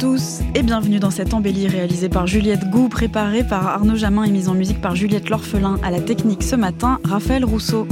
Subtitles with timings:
[0.00, 4.30] tous et bienvenue dans cette embellie réalisée par Juliette Gou, préparée par Arnaud Jamin et
[4.30, 7.86] mise en musique par Juliette L'Orphelin à la technique ce matin, Raphaël Rousseau.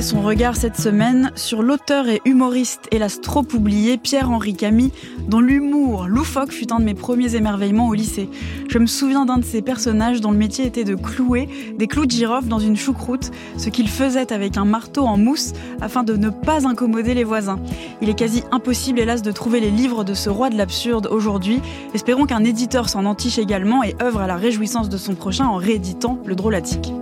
[0.00, 4.90] Son regard cette semaine sur l'auteur et humoriste, hélas trop oublié, Pierre-Henri Camille,
[5.28, 8.28] dont l'humour loufoque fut un de mes premiers émerveillements au lycée.
[8.68, 11.48] Je me souviens d'un de ces personnages dont le métier était de clouer
[11.78, 15.52] des clous de girofle dans une choucroute, ce qu'il faisait avec un marteau en mousse
[15.80, 17.60] afin de ne pas incommoder les voisins.
[18.02, 21.60] Il est quasi impossible, hélas, de trouver les livres de ce roi de l'absurde aujourd'hui.
[21.94, 25.56] Espérons qu'un éditeur s'en entiche également et œuvre à la réjouissance de son prochain en
[25.56, 26.92] rééditant le drôlatique.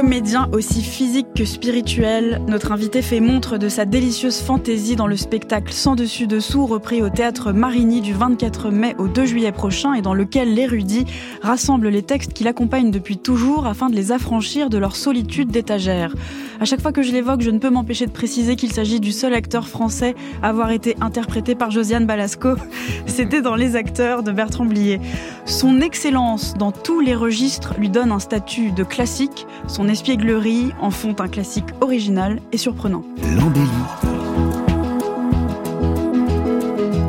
[0.00, 5.16] Comédien aussi physique que spirituel, notre invité fait montre de sa délicieuse fantaisie dans le
[5.16, 9.94] spectacle Sans dessus dessous repris au théâtre Marigny du 24 mai au 2 juillet prochain
[9.94, 11.04] et dans lequel l'érudit
[11.42, 16.14] rassemble les textes qui l'accompagnent depuis toujours afin de les affranchir de leur solitude d'étagère.
[16.60, 19.12] À chaque fois que je l'évoque, je ne peux m'empêcher de préciser qu'il s'agit du
[19.12, 22.56] seul acteur français à avoir été interprété par Josiane Balasco.
[23.06, 25.00] C'était dans Les acteurs de Bertrand Blier.
[25.44, 29.46] Son excellence dans tous les registres lui donne un statut de classique.
[29.68, 33.04] Son espièglerie en font un classique original et surprenant.
[33.36, 33.68] L'embellie.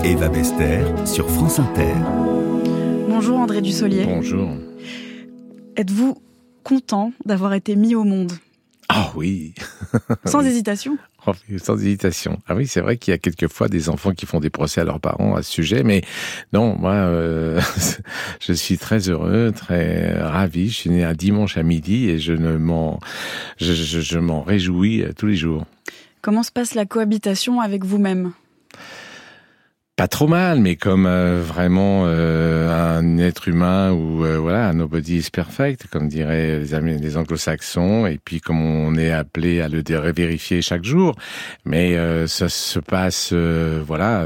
[0.03, 1.93] Eva Bester sur France Inter.
[3.09, 4.05] Bonjour André Dussolier.
[4.05, 4.49] Bonjour.
[5.75, 6.17] Êtes-vous
[6.63, 8.33] content d'avoir été mis au monde?
[8.89, 9.53] Ah oui.
[10.25, 12.39] Sans hésitation Oh, sans hésitation.
[12.47, 14.83] Ah oui, c'est vrai qu'il y a quelquefois des enfants qui font des procès à
[14.85, 16.01] leurs parents à ce sujet, mais
[16.53, 17.61] non, moi, euh,
[18.39, 20.69] je suis très heureux, très ravi.
[20.69, 22.99] Je suis né un dimanche à midi et je ne m'en,
[23.57, 25.65] je, je, je m'en réjouis tous les jours.
[26.21, 28.31] Comment se passe la cohabitation avec vous-même?
[29.99, 35.17] Pas trop mal, mais comme euh, vraiment euh, un être humain ou euh, voilà, nobody
[35.17, 39.83] is perfect, comme diraient les, les anglo-saxons, et puis comme on est appelé à le
[40.15, 41.15] vérifier chaque jour,
[41.65, 44.25] mais ça se passe, voilà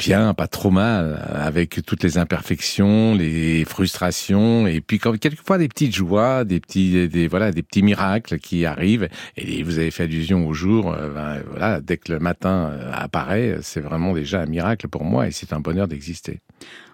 [0.00, 5.68] bien, pas trop mal, avec toutes les imperfections, les frustrations, et puis quand, quelquefois des
[5.68, 9.08] petites joies, des petits, des, voilà, des petits miracles qui arrivent.
[9.36, 12.90] Et vous avez fait allusion au jour, euh, ben, voilà, dès que le matin euh,
[12.94, 16.40] apparaît, c'est vraiment déjà un miracle pour moi, et c'est un bonheur d'exister.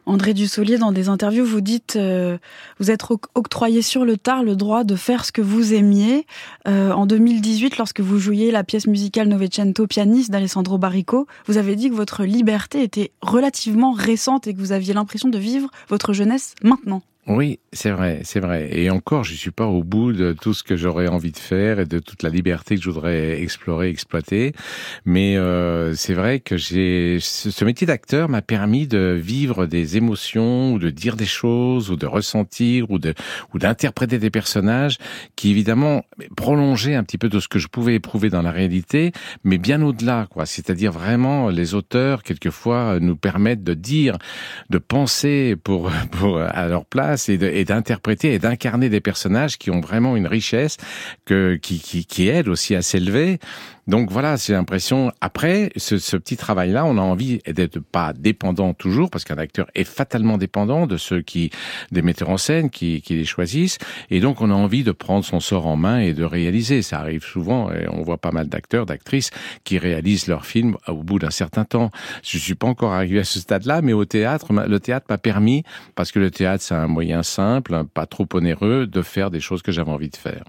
[0.07, 2.39] André Dussolier, dans des interviews, vous dites euh,
[2.79, 3.03] vous êtes
[3.35, 6.27] octroyé sur le tard le droit de faire ce que vous aimiez.
[6.69, 11.75] Euh, en 2018, lorsque vous jouiez la pièce musicale Novecento pianiste d'Alessandro Barrico, vous avez
[11.75, 16.13] dit que votre liberté était relativement récente et que vous aviez l'impression de vivre votre
[16.13, 17.03] jeunesse maintenant.
[17.29, 18.69] Oui, c'est vrai, c'est vrai.
[18.71, 21.81] Et encore, je suis pas au bout de tout ce que j'aurais envie de faire
[21.81, 24.53] et de toute la liberté que je voudrais explorer, exploiter.
[25.05, 30.75] Mais euh, c'est vrai que j'ai ce métier d'acteur m'a permis de vivre des émotions
[30.75, 33.13] ou de dire des choses ou de ressentir ou de
[33.53, 34.99] ou d'interpréter des personnages
[35.35, 36.05] qui évidemment
[36.37, 39.11] prolongeaient un petit peu de ce que je pouvais éprouver dans la réalité,
[39.43, 40.47] mais bien au-delà, quoi.
[40.47, 44.17] C'est-à-dire vraiment les auteurs quelquefois nous permettent de dire,
[44.71, 49.81] de penser pour pour à leur place et d'interpréter et d'incarner des personnages qui ont
[49.81, 50.77] vraiment une richesse
[51.25, 53.39] que, qui, qui, qui aide aussi à s'élever.
[53.87, 55.13] Donc voilà, c'est l'impression.
[55.21, 59.67] Après, ce, ce petit travail-là, on a envie d'être pas dépendant toujours, parce qu'un acteur
[59.77, 61.51] est fatalement dépendant de ceux qui,
[61.93, 63.79] des metteurs en scène qui, qui les choisissent.
[64.11, 66.83] Et donc, on a envie de prendre son sort en main et de réaliser.
[66.83, 69.31] Ça arrive souvent, et on voit pas mal d'acteurs, d'actrices
[69.63, 71.93] qui réalisent leurs films au bout d'un certain temps.
[72.25, 75.63] Je suis pas encore arrivé à ce stade-là, mais au théâtre, le théâtre m'a permis,
[75.95, 79.63] parce que le théâtre, c'est un moyen simple, pas trop onéreux, de faire des choses
[79.63, 80.43] que j'avais envie de faire.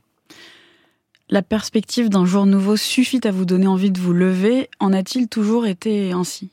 [1.30, 4.70] La perspective d'un jour nouveau suffit à vous donner envie de vous lever?
[4.80, 6.52] En a-t-il toujours été ainsi?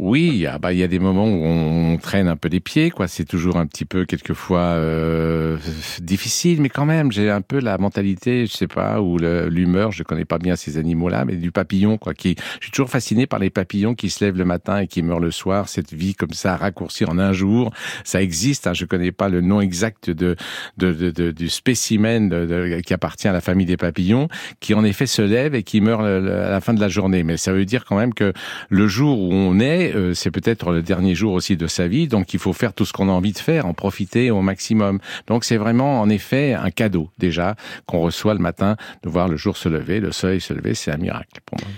[0.00, 2.90] Oui, ah bah il y a des moments où on traîne un peu les pieds,
[2.90, 3.08] quoi.
[3.08, 5.56] C'est toujours un petit peu quelquefois euh,
[6.00, 9.90] difficile, mais quand même, j'ai un peu la mentalité, je sais pas, ou l'humeur.
[9.90, 12.14] Je connais pas bien ces animaux-là, mais du papillon, quoi.
[12.14, 15.02] Qui, je suis toujours fasciné par les papillons qui se lèvent le matin et qui
[15.02, 15.68] meurent le soir.
[15.68, 17.72] Cette vie comme ça, raccourcie en un jour,
[18.04, 18.68] ça existe.
[18.68, 20.36] Hein, je connais pas le nom exact de,
[20.76, 24.28] de, de, du spécimen qui appartient à la famille des papillons,
[24.60, 27.24] qui en effet se lève et qui meurt à la fin de la journée.
[27.24, 28.32] Mais ça veut dire quand même que
[28.68, 32.08] le jour où on est euh, c'est peut-être le dernier jour aussi de sa vie,
[32.08, 34.98] donc il faut faire tout ce qu'on a envie de faire, en profiter au maximum.
[35.26, 37.56] Donc c'est vraiment en effet un cadeau déjà
[37.86, 40.90] qu'on reçoit le matin de voir le jour se lever, le soleil se lever, c'est
[40.90, 41.68] un miracle pour moi.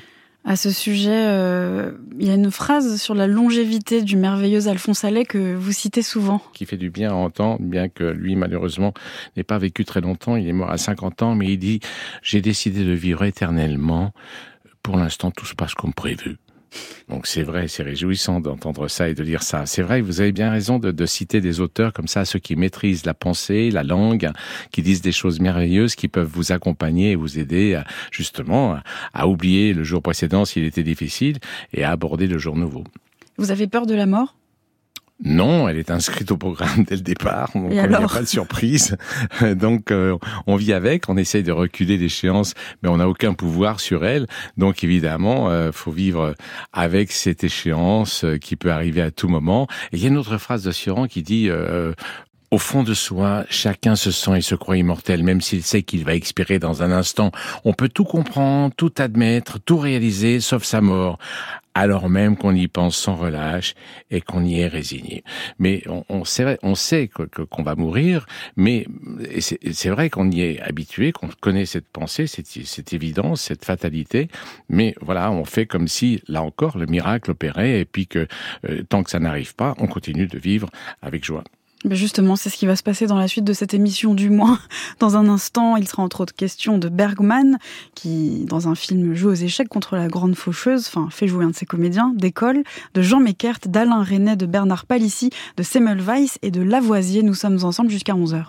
[0.44, 5.04] À ce sujet, euh, il y a une phrase sur la longévité du merveilleux Alphonse
[5.04, 6.40] Allais que vous citez souvent.
[6.54, 8.94] Qui fait du bien à entendre, bien que lui, malheureusement,
[9.36, 10.36] n'ait pas vécu très longtemps.
[10.36, 11.80] Il est mort à 50 ans, mais il dit
[12.22, 14.12] «J'ai décidé de vivre éternellement.
[14.82, 16.38] Pour l'instant, tout se passe comme prévu.»
[17.08, 19.66] Donc c'est vrai, c'est réjouissant d'entendre ça et de lire ça.
[19.66, 23.04] C'est vrai, vous avez bien raison de, citer des auteurs comme ça, ceux qui maîtrisent
[23.04, 24.30] la pensée, la langue,
[24.70, 28.78] qui disent des choses merveilleuses, qui peuvent vous accompagner et vous aider à, justement
[29.12, 31.38] à oublier le jour précédent s'il était difficile
[31.72, 32.84] et à aborder le jour nouveau.
[33.36, 34.36] Vous avez peur de la mort?
[35.22, 38.26] Non, elle est inscrite au programme dès le départ, donc il n'y a pas de
[38.26, 38.96] surprise.
[39.54, 43.80] donc euh, on vit avec, on essaye de reculer l'échéance, mais on n'a aucun pouvoir
[43.80, 44.26] sur elle.
[44.56, 46.34] Donc évidemment, euh, faut vivre
[46.72, 49.66] avec cette échéance euh, qui peut arriver à tout moment.
[49.92, 51.92] Et il y a une autre phrase de Sioran qui dit euh,
[52.50, 56.04] au fond de soi, chacun se sent et se croit immortel, même s'il sait qu'il
[56.04, 57.30] va expirer dans un instant.
[57.64, 61.18] On peut tout comprendre, tout admettre, tout réaliser, sauf sa mort
[61.74, 63.74] alors même qu'on y pense sans relâche
[64.10, 65.22] et qu'on y est résigné.
[65.58, 68.26] Mais on, sait, on sait qu'on va mourir,
[68.56, 68.86] mais
[69.70, 74.28] c'est vrai qu'on y est habitué, qu'on connaît cette pensée, cette, cette évidence, cette fatalité,
[74.68, 78.26] mais voilà, on fait comme si, là encore, le miracle opérait, et puis que
[78.68, 80.68] euh, tant que ça n'arrive pas, on continue de vivre
[81.02, 81.44] avec joie.
[81.88, 84.58] Justement, c'est ce qui va se passer dans la suite de cette émission du moins.
[84.98, 87.56] Dans un instant, il sera entre autres question de Bergman,
[87.94, 91.50] qui, dans un film, joue aux échecs contre la grande faucheuse, enfin, fait jouer un
[91.50, 96.50] de ses comédiens, d'école, de Jean Meckert, d'Alain René, de Bernard Palissy, de Semmelweis et
[96.50, 97.22] de Lavoisier.
[97.22, 98.44] Nous sommes ensemble jusqu'à 11h.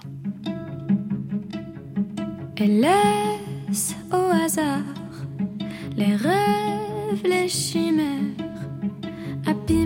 [2.57, 4.83] Elle laisse au hasard
[5.95, 8.19] les rêves, les chimères
[9.47, 9.80] abîmés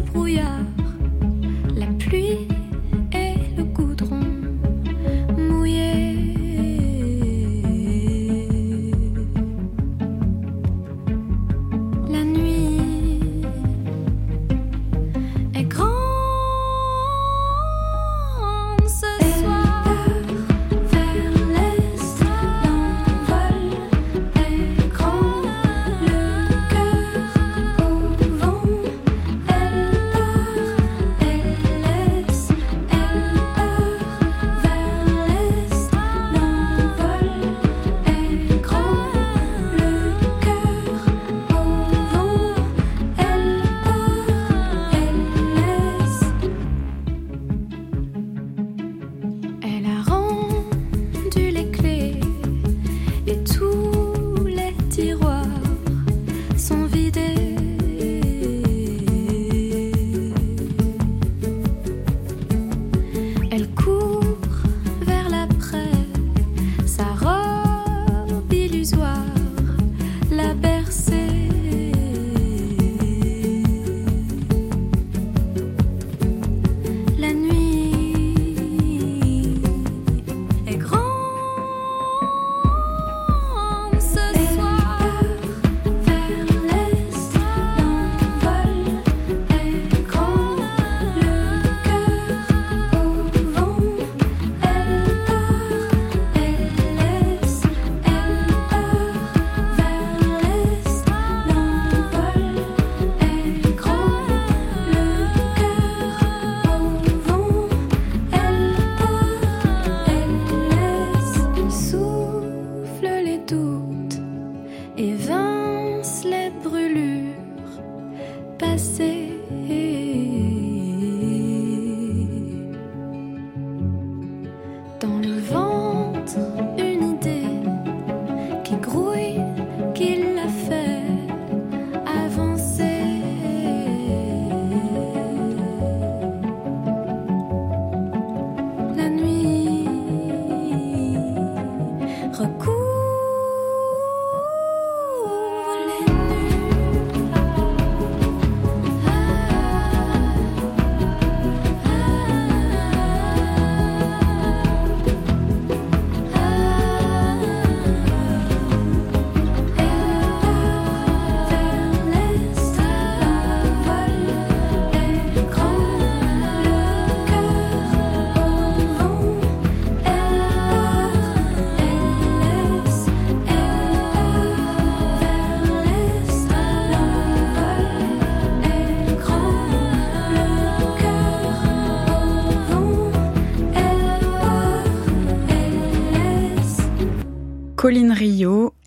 [0.00, 0.60] brouillard,
[1.74, 2.51] la pluie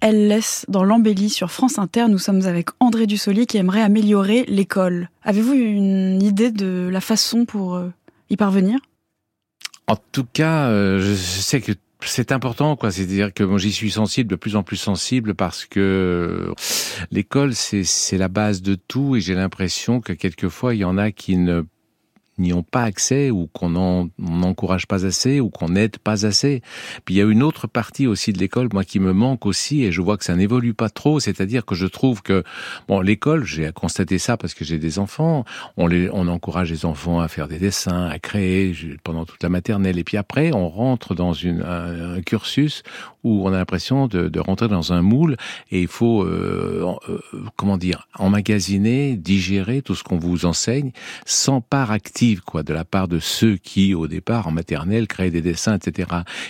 [0.06, 2.08] elle laisse dans l'embellie sur France Inter.
[2.10, 5.10] Nous sommes avec André Dussolier qui aimerait améliorer l'école.
[5.24, 7.90] Avez-vous une idée de la façon pour euh,
[8.30, 8.78] y parvenir?
[9.88, 11.72] En tout cas, euh, je sais que
[12.02, 12.92] c'est important, quoi.
[12.92, 16.54] C'est-à-dire que moi, j'y suis sensible, de plus en plus sensible, parce que
[17.10, 21.10] l'école, c'est la base de tout, et j'ai l'impression que quelquefois, il y en a
[21.10, 21.64] qui ne
[22.38, 26.62] n'y ont pas accès ou qu'on n'encourage pas assez ou qu'on n'aide pas assez.
[27.06, 29.84] Puis il y a une autre partie aussi de l'école, moi, qui me manque aussi
[29.84, 31.20] et je vois que ça n'évolue pas trop.
[31.20, 32.44] C'est-à-dire que je trouve que,
[32.88, 35.46] bon, l'école, j'ai constaté ça parce que j'ai des enfants.
[35.78, 39.50] On, les, on encourage les enfants à faire des dessins, à créer pendant toute la
[39.50, 39.98] maternelle.
[39.98, 42.84] Et puis après, on rentre dans une, un, cursus
[43.26, 45.36] où on a l'impression de, de, rentrer dans un moule
[45.72, 47.20] et il faut, euh, euh,
[47.56, 50.92] comment dire, emmagasiner, digérer tout ce qu'on vous enseigne
[51.26, 55.32] sans part active quoi, de la part de ceux qui, au départ, en maternelle, créent
[55.32, 56.08] des dessins, etc.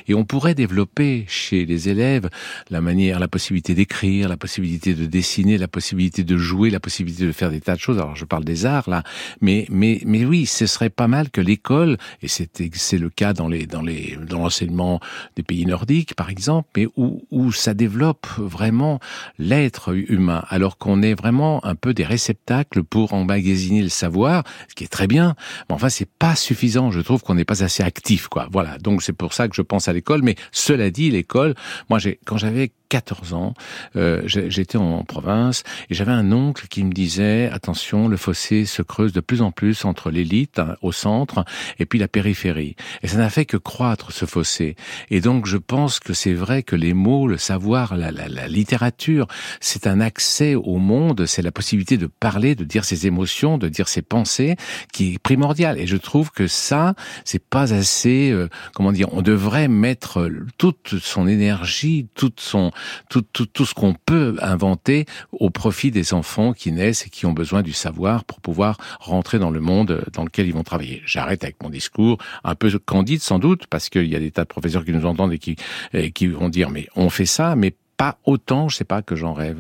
[0.10, 2.30] Et on pourrait développer chez les élèves
[2.70, 7.26] la manière, la possibilité d'écrire, la possibilité de dessiner, la possibilité de jouer, la possibilité
[7.26, 8.00] de faire des tas de choses.
[8.00, 9.04] Alors, je parle des arts, là.
[9.40, 12.50] Mais, mais, mais oui, ce serait pas mal que l'école, et c'est,
[12.98, 15.00] le cas dans les, dans les, dans l'enseignement
[15.38, 19.00] des pays nordiques, par exemple, mais où, où ça développe vraiment
[19.40, 24.76] l'être humain, alors qu'on est vraiment un peu des réceptacles pour emmagasiner le savoir, ce
[24.76, 25.36] qui est très bien,
[25.70, 26.92] mais enfin, c'est pas suffisant.
[26.92, 28.48] Je trouve qu'on n'est pas assez actif, quoi.
[28.52, 28.78] Voilà.
[28.78, 30.22] Donc c'est pour ça que je pense à l'école.
[30.24, 31.56] Mais cela dit, l'école,
[31.90, 33.54] moi, j'ai quand j'avais 14 ans,
[33.98, 38.82] euh, j'étais en province et j'avais un oncle qui me disait attention, le fossé se
[38.82, 41.44] creuse de plus en plus entre l'élite hein, au centre
[41.78, 42.78] et puis la périphérie.
[43.04, 44.78] Et ça n'a fait que croître ce fossé.
[45.10, 48.48] Et donc je pense que c'est vrai que les mots, le savoir, la, la, la
[48.48, 49.28] littérature,
[49.60, 53.68] c'est un accès au monde, c'est la possibilité de parler, de dire ses émotions, de
[53.68, 54.56] dire ses pensées,
[54.94, 55.78] qui est primordial.
[55.80, 60.96] Et je trouve que ça, c'est pas assez, euh, comment dire, on devrait mettre toute
[61.02, 62.72] son énergie, toute son
[63.10, 67.26] tout, tout, tout ce qu'on peut inventer au profit des enfants qui naissent et qui
[67.26, 71.02] ont besoin du savoir pour pouvoir rentrer dans le monde dans lequel ils vont travailler.
[71.06, 74.44] J'arrête avec mon discours, un peu candide sans doute, parce qu'il y a des tas
[74.44, 75.56] de professeurs qui nous entendent et qui,
[75.94, 79.16] et qui vont dire mais on fait ça, mais pas autant, je sais pas, que
[79.16, 79.58] j'en rêve.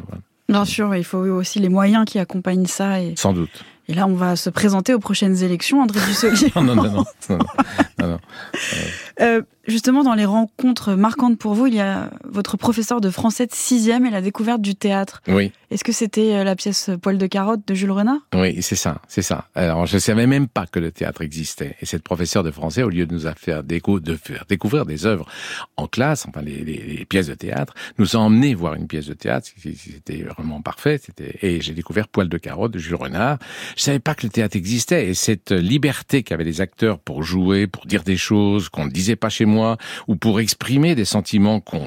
[0.50, 3.02] Bien sûr, il faut aussi les moyens qui accompagnent ça.
[3.02, 3.16] Et...
[3.16, 3.64] Sans doute.
[3.88, 6.52] Et là, on va se présenter aux prochaines élections, André Dussolier.
[6.56, 7.38] non, non, non, non, non,
[8.00, 8.20] non, non.
[9.22, 13.48] Euh, Justement, dans les rencontres marquantes pour vous, il y a votre professeur de français
[13.48, 15.22] de sixième et la découverte du théâtre.
[15.28, 15.52] Oui.
[15.72, 18.20] Est-ce que c'était euh, la pièce Poil de carotte de Jules Renard?
[18.36, 19.48] Oui, c'est ça, c'est ça.
[19.56, 21.76] Alors, je savais même pas que le théâtre existait.
[21.82, 25.26] Et cette professeure de français, au lieu de nous faire, de faire découvrir des œuvres
[25.78, 29.08] en classe, enfin les, les, les, pièces de théâtre, nous a emmené voir une pièce
[29.08, 29.50] de théâtre.
[29.58, 31.02] C'était vraiment parfait.
[31.42, 33.40] Et j'ai découvert Poil de carotte de Jules Renard.
[33.76, 37.66] Je savais pas que le théâtre existait et cette liberté qu'avaient les acteurs pour jouer,
[37.66, 39.55] pour dire des choses qu'on ne disait pas chez moi
[40.08, 41.86] ou pour exprimer des sentiments qu'on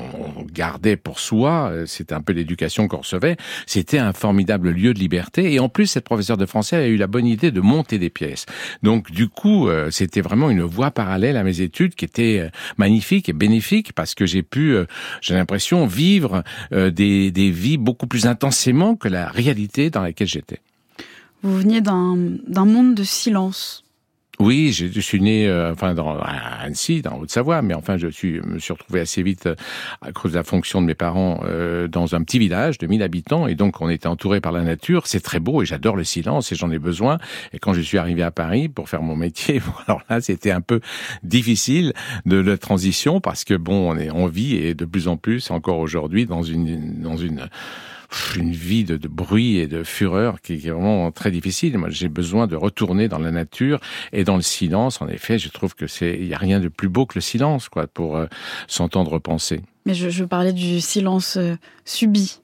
[0.52, 4.98] gardait pour soi, euh, c'était un peu l'éducation qu'on recevait, c'était un formidable lieu de
[4.98, 5.52] liberté.
[5.52, 8.10] Et en plus, cette professeure de français a eu la bonne idée de monter des
[8.10, 8.46] pièces.
[8.82, 12.48] Donc du coup, euh, c'était vraiment une voie parallèle à mes études qui était euh,
[12.76, 14.76] magnifique et bénéfique parce que j'ai pu,
[15.20, 20.60] j'ai l'impression, vivre des, des vies beaucoup plus intensément que la réalité dans laquelle j'étais.
[21.42, 23.84] Vous veniez d'un monde de silence.
[24.40, 28.60] Oui, je, suis né, euh, enfin, à Annecy, dans Haute-Savoie, mais enfin, je suis, me
[28.60, 29.56] suis retrouvé assez vite, euh,
[30.00, 33.02] à cause de la fonction de mes parents, euh, dans un petit village de 1000
[33.02, 35.08] habitants, et donc on était entouré par la nature.
[35.08, 37.18] C'est très beau, et j'adore le silence, et j'en ai besoin.
[37.52, 40.60] Et quand je suis arrivé à Paris pour faire mon métier, alors là, c'était un
[40.60, 40.80] peu
[41.24, 41.92] difficile
[42.24, 45.50] de la transition, parce que bon, on est, on vit, et de plus en plus,
[45.50, 47.48] encore aujourd'hui, dans une, dans une
[48.36, 51.76] une vie de, bruit et de fureur qui, est vraiment très difficile.
[51.78, 53.80] Moi, j'ai besoin de retourner dans la nature
[54.12, 55.02] et dans le silence.
[55.02, 57.20] En effet, je trouve que c'est il y a rien de plus beau que le
[57.20, 58.26] silence, quoi, pour euh,
[58.66, 59.60] s'entendre penser.
[59.86, 62.40] Mais je, je parlais du silence euh, subi.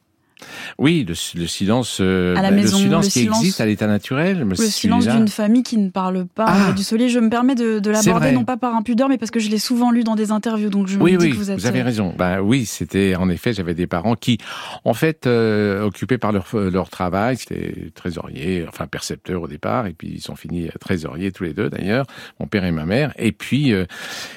[0.78, 3.60] Oui, le, le silence, euh, à la bah, maison, le silence le qui silence- existe
[3.60, 4.46] à l'état naturel.
[4.48, 6.44] Le silence d'une famille qui ne parle pas.
[6.48, 6.56] Ah.
[6.60, 9.50] André Dussolier, je me permets de, l'aborder non pas par impudeur, mais parce que je
[9.50, 11.64] l'ai souvent lu dans des interviews, donc je Oui, me dis oui, que vous êtes.
[11.66, 12.14] avez raison.
[12.16, 14.38] Ben oui, c'était en effet, j'avais des parents qui,
[14.84, 19.92] en fait, euh, occupés par leur leur travail, c'était trésorier, enfin percepteur au départ, et
[19.92, 22.06] puis ils sont finis trésoriers tous les deux d'ailleurs,
[22.40, 23.12] mon père et ma mère.
[23.18, 23.84] Et puis euh,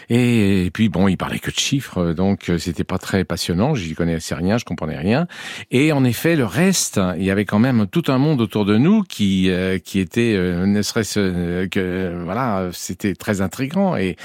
[0.10, 3.76] et, et puis bon, ils parlaient que de chiffres, donc euh, c'était pas très passionnant.
[3.76, 5.28] J'y connaissais rien, je comprenais rien.
[5.72, 8.78] Et en effet, le reste, il y avait quand même tout un monde autour de
[8.78, 14.16] nous qui euh, qui était, euh, ne serait-ce euh, que voilà, c'était très intrigant et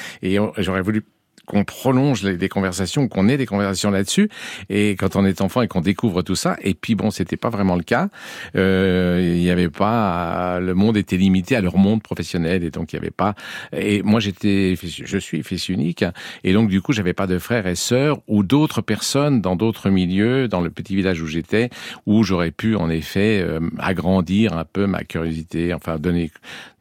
[0.58, 1.02] j'aurais voulu
[1.46, 4.28] qu'on prolonge les, conversations, qu'on ait des conversations là-dessus.
[4.68, 7.50] Et quand on est enfant et qu'on découvre tout ça, et puis bon, c'était pas
[7.50, 8.08] vraiment le cas.
[8.56, 12.92] Euh, il n'y avait pas, le monde était limité à leur monde professionnel, et donc
[12.92, 13.34] il n'y avait pas.
[13.76, 16.04] Et moi, j'étais, je suis fils unique,
[16.44, 19.90] et donc du coup, j'avais pas de frères et sœurs ou d'autres personnes dans d'autres
[19.90, 21.70] milieux, dans le petit village où j'étais,
[22.06, 26.30] où j'aurais pu en effet euh, agrandir un peu ma curiosité, enfin donner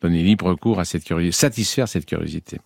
[0.01, 2.57] donner libre cours à cette curiosité, satisfaire cette curiosité.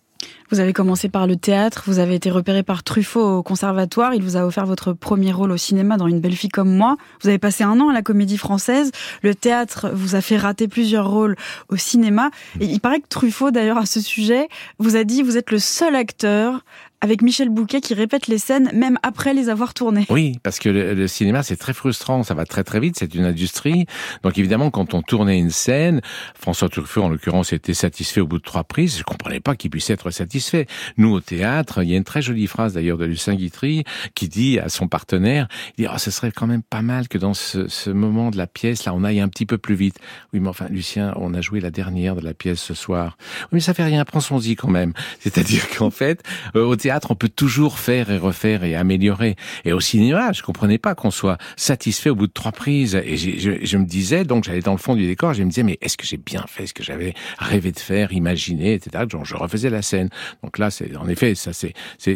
[0.50, 4.22] Vous avez commencé par le théâtre, vous avez été repéré par Truffaut au conservatoire, il
[4.22, 6.96] vous a offert votre premier rôle au cinéma dans Une belle fille comme moi.
[7.22, 8.92] Vous avez passé un an à la comédie française,
[9.22, 11.36] le théâtre vous a fait rater plusieurs rôles
[11.68, 12.30] au cinéma.
[12.60, 15.58] Et il paraît que Truffaut, d'ailleurs, à ce sujet, vous a dit, vous êtes le
[15.58, 16.64] seul acteur
[17.06, 20.06] avec Michel Bouquet qui répète les scènes même après les avoir tournées.
[20.10, 23.24] Oui, parce que le, cinéma c'est très frustrant, ça va très très vite, c'est une
[23.24, 23.86] industrie.
[24.24, 26.00] Donc évidemment quand on tournait une scène,
[26.34, 29.70] François Truffaut en l'occurrence était satisfait au bout de trois prises, je comprenais pas qu'il
[29.70, 30.66] puisse être satisfait.
[30.96, 33.84] Nous au théâtre, il y a une très jolie phrase d'ailleurs de Lucien Guitry
[34.16, 35.46] qui dit à son partenaire,
[35.78, 38.36] il dit oh, ce serait quand même pas mal que dans ce, ce moment de
[38.36, 40.00] la pièce là on aille un petit peu plus vite.
[40.32, 43.16] Oui mais enfin Lucien, on a joué la dernière de la pièce ce soir.
[43.42, 44.92] Oui mais ça fait rien, prends son y quand même.
[45.20, 46.24] C'est-à-dire qu'en fait
[46.56, 49.36] euh, au théâtre on peut toujours faire et refaire et améliorer.
[49.64, 52.94] Et au cinéma, je comprenais pas qu'on soit satisfait au bout de trois prises.
[52.94, 55.78] Et je, me disais, donc j'allais dans le fond du décor, je me disais, mais
[55.80, 59.04] est-ce que j'ai bien fait ce que j'avais rêvé de faire, imaginé, etc.
[59.08, 60.08] Donc je refaisais la scène.
[60.42, 61.74] Donc là, c'est en effet, ça c'est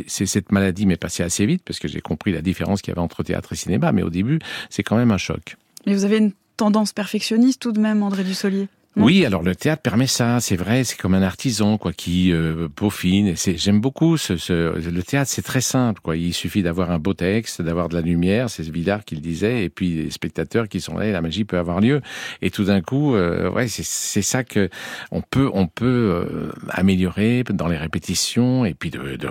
[0.09, 3.01] cette maladie m'est passée assez vite parce que j'ai compris la différence qu'il y avait
[3.01, 3.93] entre théâtre et cinéma.
[3.93, 5.57] Mais au début, c'est quand même un choc.
[5.87, 9.83] Mais vous avez une tendance perfectionniste tout de même, André Dussolier oui, alors le théâtre
[9.83, 13.35] permet ça, c'est vrai, c'est comme un artisan quoi qui euh, peaufine.
[13.37, 16.17] J'aime beaucoup ce, le théâtre, c'est très simple quoi.
[16.17, 19.65] Il suffit d'avoir un beau texte, d'avoir de la lumière, c'est Villard qui le disait,
[19.65, 22.01] et puis les spectateurs qui sont là, et la magie peut avoir lieu.
[22.43, 24.69] Et tout d'un coup, euh, ouais, c'est, c'est ça que
[25.13, 29.29] on peut on peut euh, améliorer dans les répétitions et puis de, de,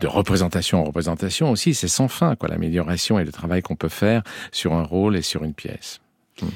[0.00, 1.74] de représentation en représentation aussi.
[1.74, 4.22] C'est sans fin quoi l'amélioration et le travail qu'on peut faire
[4.52, 6.00] sur un rôle et sur une pièce.
[6.40, 6.46] Mmh.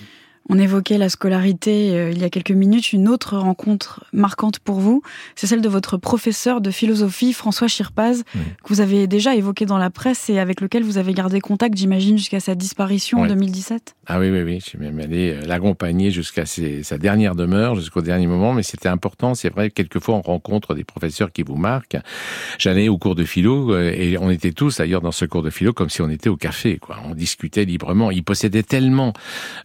[0.48, 2.92] On évoquait la scolarité euh, il y a quelques minutes.
[2.92, 5.02] Une autre rencontre marquante pour vous,
[5.36, 9.78] c'est celle de votre professeur de philosophie, François Chirpaz, que vous avez déjà évoqué dans
[9.78, 13.94] la presse et avec lequel vous avez gardé contact, j'imagine, jusqu'à sa disparition en 2017.
[14.06, 14.60] Ah oui, oui, oui.
[14.60, 18.52] Je suis même allé euh, l'accompagner jusqu'à sa dernière demeure, jusqu'au dernier moment.
[18.52, 19.34] Mais c'était important.
[19.34, 21.96] C'est vrai, quelquefois, on rencontre des professeurs qui vous marquent.
[22.58, 25.50] J'allais au cours de philo euh, et on était tous, d'ailleurs, dans ce cours de
[25.50, 26.78] philo, comme si on était au café.
[26.78, 26.96] Quoi.
[27.04, 28.10] On discutait librement.
[28.10, 29.12] Il possédait tellement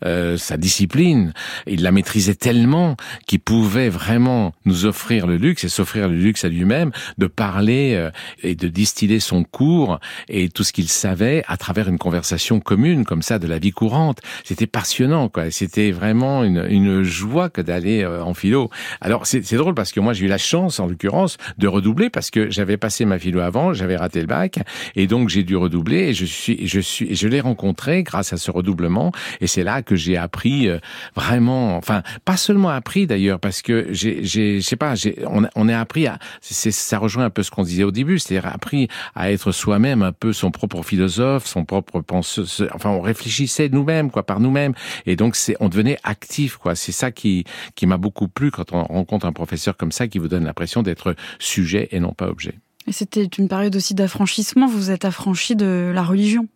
[0.04, 1.32] euh, sa discipline,
[1.68, 2.98] il la maîtrisait tellement
[3.28, 7.94] qu'il pouvait vraiment nous offrir le luxe et s'offrir le luxe à lui-même de parler
[7.94, 8.10] euh,
[8.42, 13.06] et de distiller son cours et tout ce qu'il savait à travers une conversation commune
[13.06, 14.22] comme ça de la vie courante.
[14.44, 15.52] C'était passionnant, quoi.
[15.52, 18.72] C'était vraiment une, une joie que d'aller euh, en philo.
[19.02, 22.32] Alors c'est drôle parce que moi j'ai eu la chance, en l'occurrence, de redoubler parce
[22.32, 24.58] que j'avais passé ma philo avant, j'avais raté le bac
[24.96, 28.38] et donc j'ai dû redoubler et je suis, je suis, je l'ai rencontré grâce à
[28.38, 30.80] ce redoublement et c'est là que j'ai appris euh,
[31.16, 34.94] vraiment, enfin, pas seulement appris d'ailleurs, parce que j'ai, je sais pas,
[35.28, 38.50] on, on a appris à, ça rejoint un peu ce qu'on disait au début, c'est-à-dire
[38.52, 43.70] appris à être soi-même un peu son propre philosophe, son propre penseur, enfin, on réfléchissait
[43.70, 44.74] nous-mêmes, quoi, par nous-mêmes,
[45.06, 46.76] et donc on devenait actif, quoi.
[46.76, 50.20] C'est ça qui, qui m'a beaucoup plu quand on rencontre un professeur comme ça qui
[50.20, 52.56] vous donne l'impression d'être sujet et non pas objet.
[52.88, 54.68] Et c'était une période aussi d'affranchissement.
[54.68, 56.48] Vous êtes affranchi de la religion.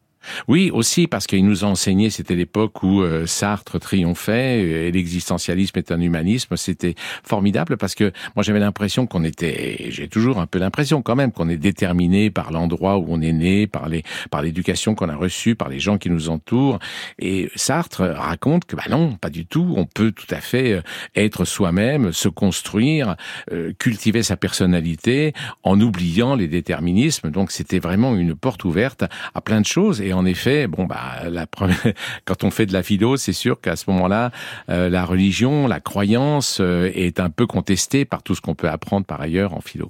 [0.48, 5.78] Oui, aussi parce qu'il nous a enseigné, c'était l'époque où euh, Sartre triomphait et l'existentialisme
[5.78, 6.56] est un humanisme.
[6.58, 11.16] C'était formidable parce que moi j'avais l'impression qu'on était, j'ai toujours un peu l'impression quand
[11.16, 15.10] même qu'on est déterminé par l'endroit où on est né, par les, par l'éducation qu'on
[15.10, 16.80] a reçue, par les gens qui nous entourent.
[17.20, 19.74] Et Sartre raconte que bah non, pas du tout.
[19.78, 20.82] On peut tout à fait euh,
[21.16, 23.16] être soi-même, se construire,
[23.52, 27.30] euh, cultiver sa personnalité en oubliant les déterminismes.
[27.32, 30.02] Donc c'était vraiment une porte ouverte à plein de choses.
[30.02, 31.20] Et effet, bon bah
[32.26, 34.32] quand on fait de la philo, c'est sûr qu'à ce moment-là,
[34.70, 38.70] euh, la religion, la croyance euh, est un peu contestée par tout ce qu'on peut
[38.70, 39.90] apprendre par ailleurs en philo.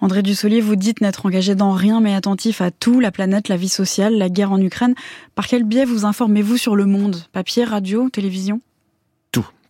[0.00, 3.56] André Dussolier, vous dites n'être engagé dans rien mais attentif à tout, la planète, la
[3.56, 4.94] vie sociale, la guerre en Ukraine.
[5.34, 7.16] Par quel biais vous informez-vous sur le monde?
[7.32, 8.60] Papier, radio, télévision?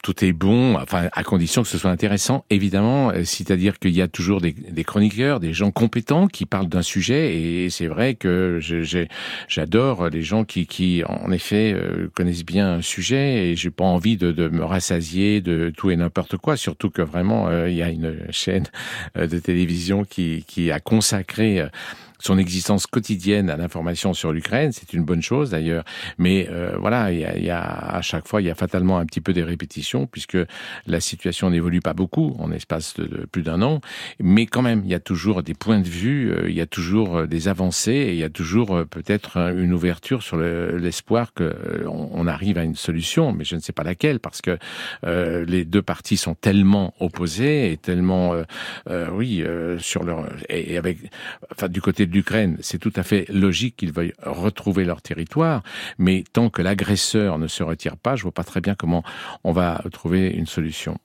[0.05, 3.09] Tout est bon, enfin à condition que ce soit intéressant, évidemment.
[3.11, 7.35] Euh, c'est-à-dire qu'il y a toujours des, chroniqueurs, des gens compétents qui parlent d'un sujet,
[7.37, 8.61] et c'est vrai que
[9.49, 13.85] j'adore les gens qui, qui, en effet, euh, connaissent bien un sujet, et j'ai pas
[13.85, 16.59] envie de, me rassasier de tout et n'importe quoi.
[16.59, 18.67] Surtout que vraiment, euh, il y a une chaîne
[19.17, 21.67] de télévision qui a consacré
[22.25, 24.73] son existence quotidienne à l'information sur l'Ukraine.
[24.73, 25.85] C'est une bonne chose d'ailleurs,
[26.19, 28.99] mais euh, voilà, il y, a, y, a, à chaque fois, il y a fatalement
[28.99, 30.39] un petit peu des répétitions puisque
[30.87, 33.81] la situation n'évolue pas beaucoup en espace de, plus d'un an,
[34.21, 36.67] mais quand même, il y a toujours des points de vue, euh, il y a
[36.67, 42.27] toujours des avancées, il y a toujours peut-être une ouverture sur l'espoir le, qu'on on
[42.27, 44.59] arrive à une solution, mais je ne sais pas laquelle parce que
[45.05, 48.45] euh, les deux parties sont tellement opposées et tellement, euh,
[48.89, 50.99] euh, oui, euh, sur leur et, avec,
[51.53, 52.13] enfin, du côté de
[52.61, 55.63] c'est tout à fait logique qu'ils veuillent retrouver leur territoire,
[55.99, 59.03] mais tant que l'agresseur ne se retire pas, je vois pas très bien comment
[59.43, 60.99] on va trouver une solution.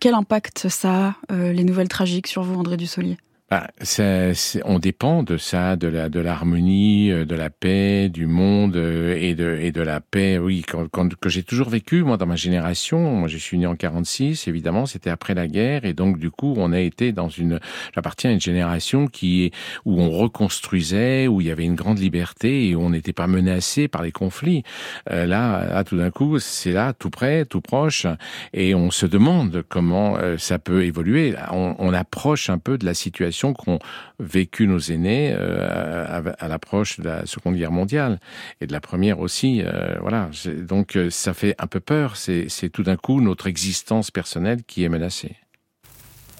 [0.00, 3.18] Quel impact ça a, euh, les nouvelles tragiques sur vous, André Dussolier?
[3.50, 4.34] Bah, c'est,
[4.66, 9.16] on dépend de ça, de la de l'harmonie, euh, de la paix, du monde euh,
[9.18, 10.36] et de et de la paix.
[10.36, 12.98] Oui, quand, quand, que j'ai toujours vécu moi dans ma génération.
[12.98, 14.48] Moi, je suis né en 46.
[14.48, 17.58] Évidemment, c'était après la guerre et donc du coup, on a été dans une.
[17.94, 19.50] J'appartiens à une génération qui
[19.86, 23.28] où on reconstruisait, où il y avait une grande liberté et où on n'était pas
[23.28, 24.62] menacé par les conflits.
[25.10, 28.06] Euh, là, là, tout d'un coup, c'est là, tout près, tout proche,
[28.52, 31.34] et on se demande comment euh, ça peut évoluer.
[31.50, 33.78] On, on approche un peu de la situation qu'ont
[34.18, 38.20] vécu nos aînés euh, à, l'approche de la Seconde Guerre mondiale
[38.60, 39.62] et de la Première aussi.
[39.62, 42.16] Euh, voilà, donc euh, ça fait un peu peur.
[42.16, 45.36] C'est tout d'un coup notre existence personnelle qui est menacée.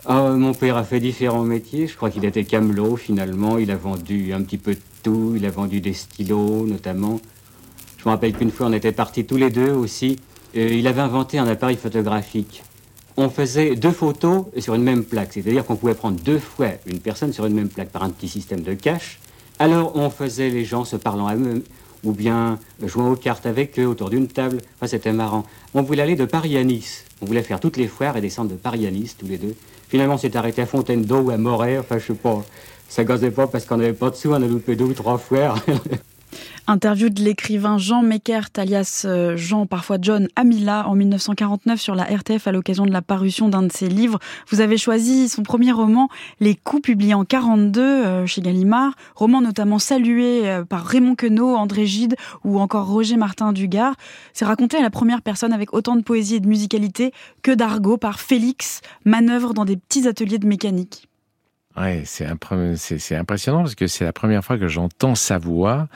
[0.06, 1.86] Ah, mon père a fait différents métiers.
[1.86, 3.58] Je crois qu'il était camelot finalement.
[3.58, 5.34] Il a vendu un petit peu de tout.
[5.36, 7.20] Il a vendu des stylos notamment.
[7.98, 10.18] Je me rappelle qu'une fois on était partis tous les deux aussi.
[10.54, 12.62] Il avait inventé un appareil photographique
[13.18, 15.32] on faisait deux photos sur une même plaque.
[15.32, 18.28] C'est-à-dire qu'on pouvait prendre deux fois une personne sur une même plaque par un petit
[18.28, 19.18] système de cache.
[19.58, 21.64] Alors on faisait les gens se parlant à eux
[22.04, 24.58] ou bien jouant aux cartes avec eux autour d'une table.
[24.76, 25.44] Enfin, c'était marrant.
[25.74, 27.04] On voulait aller de Paris à Nice.
[27.20, 29.56] On voulait faire toutes les foires et descendre de Paris à Nice, tous les deux.
[29.88, 31.76] Finalement, on s'est arrêté à Fontaine d'eau ou à Moret.
[31.76, 32.44] Enfin, je sais pas.
[32.88, 34.30] Ça gazait pas parce qu'on n'avait pas de sous.
[34.30, 35.58] On a loupé deux ou trois foires.
[36.66, 42.04] Interview de l'écrivain Jean Meckert, alias euh, Jean, parfois John Amila, en 1949 sur la
[42.04, 44.18] RTF à l'occasion de la parution d'un de ses livres.
[44.48, 46.08] Vous avez choisi son premier roman,
[46.40, 51.56] Les coups, publié en 42 euh, chez Gallimard, roman notamment salué euh, par Raymond Queneau,
[51.56, 53.94] André Gide ou encore Roger Martin Dugard.
[54.34, 57.12] C'est raconté à la première personne avec autant de poésie et de musicalité
[57.42, 61.07] que d'argot par Félix, manœuvre dans des petits ateliers de mécanique.
[61.78, 65.88] Ouais, c'est impressionnant parce que c'est la première fois que j'entends sa voix.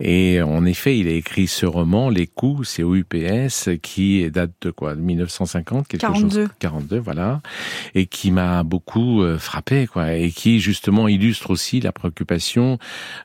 [0.00, 4.70] Et en effet, il a écrit ce roman, Les coups, c'est UPS, qui date de
[4.70, 4.96] quoi?
[4.96, 6.46] De 1950 quelque 42.
[6.46, 7.40] chose 42, voilà.
[7.94, 10.14] Et qui m'a beaucoup euh, frappé, quoi.
[10.14, 12.78] Et qui, justement, illustre aussi la préoccupation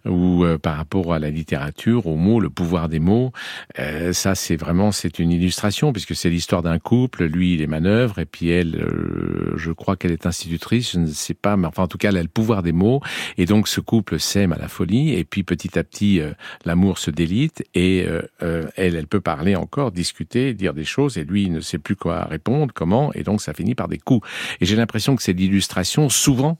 [0.05, 3.31] ou euh, par rapport à la littérature, aux mots, le pouvoir des mots.
[3.79, 7.25] Euh, ça, c'est vraiment, c'est une illustration puisque c'est l'histoire d'un couple.
[7.25, 11.07] Lui, il est manœuvre et puis elle, euh, je crois qu'elle est institutrice, je ne
[11.07, 13.01] sais pas, mais enfin, en tout cas, elle a le pouvoir des mots.
[13.38, 15.13] Et donc, ce couple s'aime à la folie.
[15.13, 16.31] Et puis, petit à petit, euh,
[16.65, 17.63] l'amour se délite.
[17.73, 21.17] Et euh, euh, elle, elle peut parler encore, discuter, dire des choses.
[21.17, 23.12] Et lui, il ne sait plus quoi répondre, comment.
[23.13, 24.27] Et donc, ça finit par des coups.
[24.62, 26.60] Et j'ai l'impression que c'est l'illustration, souvent,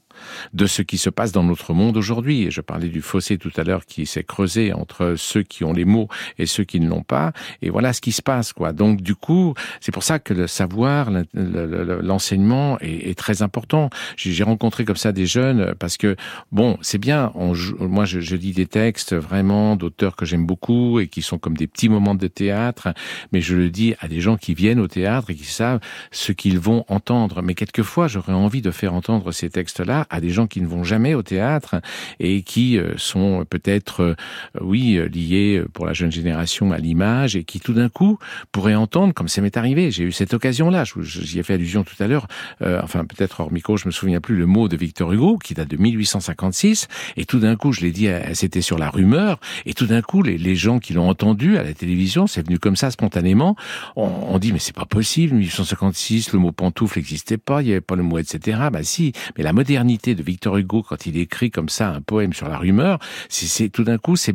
[0.52, 2.50] de ce qui se passe dans notre monde aujourd'hui.
[2.50, 5.84] Je parlais du fossé tout à l'heure qui s'est creusé entre ceux qui ont les
[5.84, 7.32] mots et ceux qui ne l'ont pas.
[7.62, 8.72] Et voilà ce qui se passe, quoi.
[8.72, 13.88] Donc, du coup, c'est pour ça que le savoir, l'enseignement est, très important.
[14.16, 16.16] J'ai rencontré comme ça des jeunes parce que,
[16.52, 17.32] bon, c'est bien.
[17.80, 21.56] Moi, je, je lis des textes vraiment d'auteurs que j'aime beaucoup et qui sont comme
[21.56, 22.88] des petits moments de théâtre,
[23.32, 26.32] mais je le dis à des gens qui viennent au théâtre et qui savent ce
[26.32, 27.42] qu'ils vont entendre.
[27.42, 30.84] Mais quelquefois, j'aurais envie de faire entendre ces textes-là à des gens qui ne vont
[30.84, 31.76] jamais au théâtre
[32.20, 34.14] et qui euh, sont peut-être, euh,
[34.60, 38.18] oui, liés pour la jeune génération à l'image et qui tout d'un coup
[38.52, 42.00] pourraient entendre, comme ça m'est arrivé, j'ai eu cette occasion-là, j'y ai fait allusion tout
[42.02, 42.26] à l'heure,
[42.62, 45.54] euh, enfin peut-être hors micro, je me souviens plus le mot de Victor Hugo qui
[45.54, 49.74] date de 1856 et tout d'un coup, je l'ai dit, c'était sur la rumeur et
[49.74, 52.76] tout d'un coup, les, les gens qui l'ont entendu à la télévision, c'est venu comme
[52.76, 53.56] ça spontanément,
[53.96, 57.72] on, on dit mais c'est pas possible, 1856, le mot pantoufle n'existait pas, il y
[57.72, 58.58] avait pas le mot etc.
[58.72, 62.32] Bah si, mais la modernité de Victor Hugo quand il écrit comme ça un poème
[62.32, 64.34] sur la rumeur, c'est tout d'un coup c'est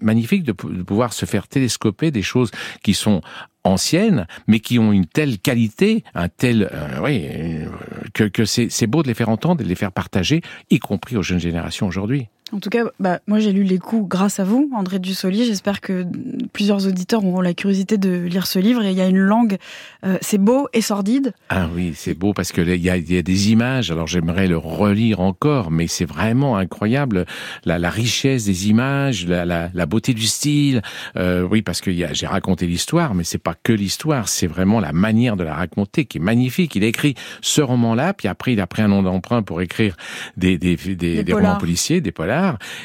[0.00, 2.50] magnifique de, pouvoir se faire télescoper des choses
[2.82, 3.20] qui sont
[3.64, 7.66] anciennes, mais qui ont une telle qualité, un tel, euh, oui, euh,
[8.12, 11.16] que, que c'est beau de les faire entendre et de les faire partager, y compris
[11.16, 12.28] aux jeunes générations aujourd'hui.
[12.52, 15.46] En tout cas, bah, moi j'ai lu les coups grâce à vous, André Dussolier.
[15.46, 16.04] J'espère que
[16.52, 18.84] plusieurs auditeurs auront la curiosité de lire ce livre.
[18.84, 19.56] Et il y a une langue,
[20.04, 21.32] euh, c'est beau et sordide.
[21.48, 23.90] Ah oui, c'est beau parce que il y a, y a, des images.
[23.90, 27.24] Alors j'aimerais le relire encore, mais c'est vraiment incroyable
[27.64, 30.82] la, la, richesse des images, la, la, la beauté du style.
[31.16, 34.92] Euh, oui, parce que j'ai raconté l'histoire, mais c'est pas que l'histoire, c'est vraiment la
[34.92, 36.76] manière de la raconter qui est magnifique.
[36.76, 39.96] Il a écrit ce roman-là, puis après il a pris un nom d'emprunt pour écrire
[40.36, 42.41] des, des, des, des, des romans policiers, des polars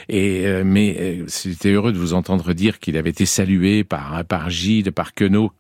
[0.10, 4.92] Et mais c'était heureux de vous entendre dire qu'il avait été salué par par Gilles,
[4.92, 5.52] par Queneau,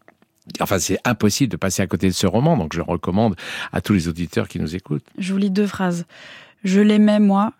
[0.59, 3.35] Enfin, c'est impossible de passer à côté de ce roman, donc je le recommande
[3.71, 5.05] à tous les auditeurs qui nous écoutent.
[5.17, 6.05] Je vous lis deux phrases.
[6.63, 7.53] Je l'aimais, moi.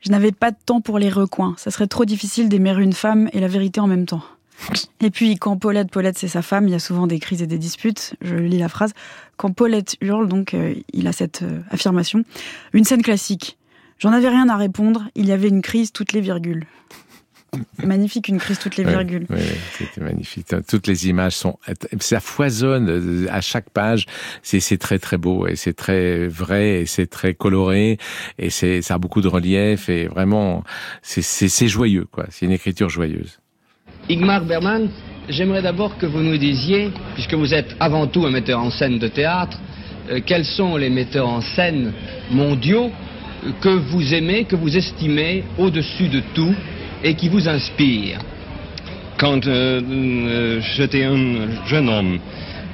[0.00, 1.54] Je n'avais pas de temps pour les recoins.
[1.56, 4.22] Ça serait trop difficile d'aimer une femme et la vérité en même temps.
[5.00, 7.46] Et puis, quand Paulette, Paulette, c'est sa femme, il y a souvent des crises et
[7.46, 8.14] des disputes.
[8.20, 8.92] Je lis la phrase.
[9.36, 12.22] Quand Paulette hurle, donc, euh, il a cette euh, affirmation.
[12.72, 13.56] Une scène classique.
[13.98, 15.04] J'en avais rien à répondre.
[15.14, 16.66] Il y avait une crise toutes les virgules.
[17.84, 19.26] magnifique, une crise toutes les virgules.
[19.30, 19.40] Oui,
[19.72, 20.46] c'était magnifique.
[20.68, 21.58] Toutes les images sont,
[22.00, 24.06] ça foisonne euh, à chaque page.
[24.42, 27.98] C'est très très beau et c'est très vrai et c'est très coloré
[28.38, 30.64] et c'est ça a beaucoup de relief et vraiment
[31.02, 32.26] c'est joyeux quoi.
[32.30, 33.38] C'est une écriture joyeuse.
[34.08, 34.90] Igmar Berman,
[35.30, 38.98] j'aimerais d'abord que vous nous disiez, puisque vous êtes avant tout un metteur en scène
[38.98, 39.58] de théâtre,
[40.10, 41.92] euh, quels sont les metteurs en scène
[42.30, 42.90] mondiaux
[43.60, 46.54] que vous aimez, que vous estimez au-dessus de tout
[47.02, 48.20] et qui vous inspirent
[49.18, 52.18] Quand euh, euh, j'étais un jeune homme,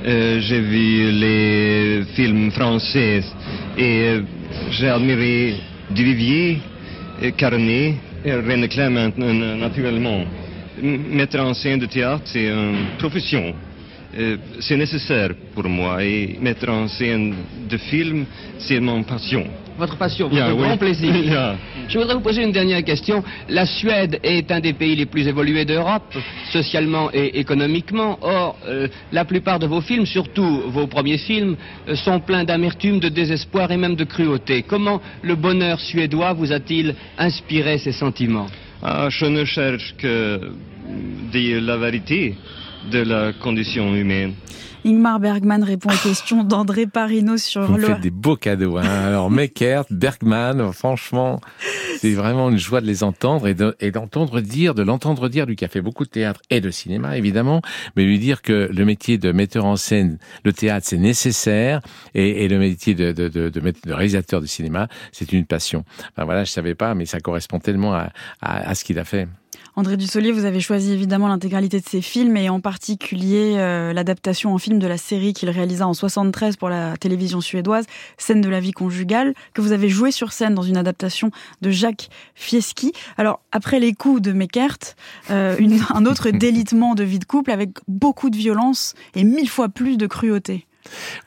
[0.04, 3.20] j'ai vu les films français
[3.76, 4.14] et
[4.70, 5.56] j'ai admiré
[5.90, 6.58] Duvivier,
[7.36, 10.24] Carnet et René Clément naturellement
[10.82, 13.54] mettre en scène de théâtre, c'est une profession.
[14.18, 17.34] Euh, c'est nécessaire pour moi et mettre en scène
[17.68, 18.26] de films,
[18.58, 19.46] c'est mon passion.
[19.78, 21.14] Votre passion, votre grand plaisir.
[21.88, 23.22] Je voudrais vous poser une dernière question.
[23.48, 26.12] La Suède est un des pays les plus évolués d'Europe,
[26.50, 28.18] socialement et économiquement.
[28.20, 31.56] Or, euh, la plupart de vos films, surtout vos premiers films,
[31.88, 34.64] euh, sont pleins d'amertume, de désespoir et même de cruauté.
[34.64, 38.48] Comment le bonheur suédois vous a-t-il inspiré ces sentiments?
[38.82, 40.52] Ah, Je ne cherche que
[41.30, 42.34] dire la vérité
[42.90, 44.34] de la condition humaine.
[44.84, 47.86] Ingmar Bergman répond aux questions d'André Parino sur Vous le...
[47.86, 48.78] faites des beaux cadeaux.
[48.78, 48.84] Hein.
[48.84, 51.40] Alors Meckert, Bergman, franchement,
[51.98, 55.66] c'est vraiment une joie de les entendre et d'entendre dire, de l'entendre dire, lui qui
[55.66, 57.60] a fait beaucoup de théâtre et de cinéma évidemment,
[57.96, 61.82] mais lui dire que le métier de metteur en scène, le théâtre, c'est nécessaire
[62.14, 65.84] et, et, le métier de, de, de, de, réalisateur de cinéma, c'est une passion.
[66.12, 69.04] Enfin, voilà, je savais pas, mais ça correspond tellement à, à, à ce qu'il a
[69.04, 69.28] fait.
[69.76, 74.52] André Dussolier, vous avez choisi évidemment l'intégralité de ses films et en particulier euh, l'adaptation
[74.52, 77.86] en film de la série qu'il réalisa en 73 pour la télévision suédoise,
[78.18, 81.30] Scène de la vie conjugale, que vous avez joué sur scène dans une adaptation
[81.62, 82.92] de Jacques Fieschi.
[83.16, 84.78] Alors, après les coups de Meckert,
[85.30, 85.56] euh,
[85.94, 89.96] un autre délitement de vie de couple avec beaucoup de violence et mille fois plus
[89.96, 90.66] de cruauté.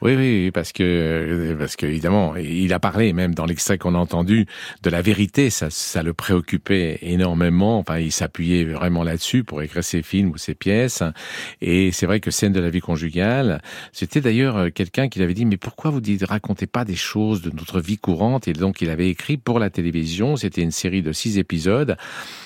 [0.01, 3.97] Oui, oui, parce que parce que évidemment, il a parlé même dans l'extrait qu'on a
[3.97, 4.45] entendu
[4.81, 5.49] de la vérité.
[5.49, 7.79] Ça, ça le préoccupait énormément.
[7.79, 11.03] Enfin, il s'appuyait vraiment là-dessus pour écrire ses films ou ses pièces.
[11.61, 13.61] Et c'est vrai que scène de la vie conjugale,
[13.91, 17.51] c'était d'ailleurs quelqu'un qui avait dit mais pourquoi vous ne racontez pas des choses de
[17.51, 18.47] notre vie courante?
[18.47, 20.35] Et donc il avait écrit pour la télévision.
[20.35, 21.95] C'était une série de six épisodes.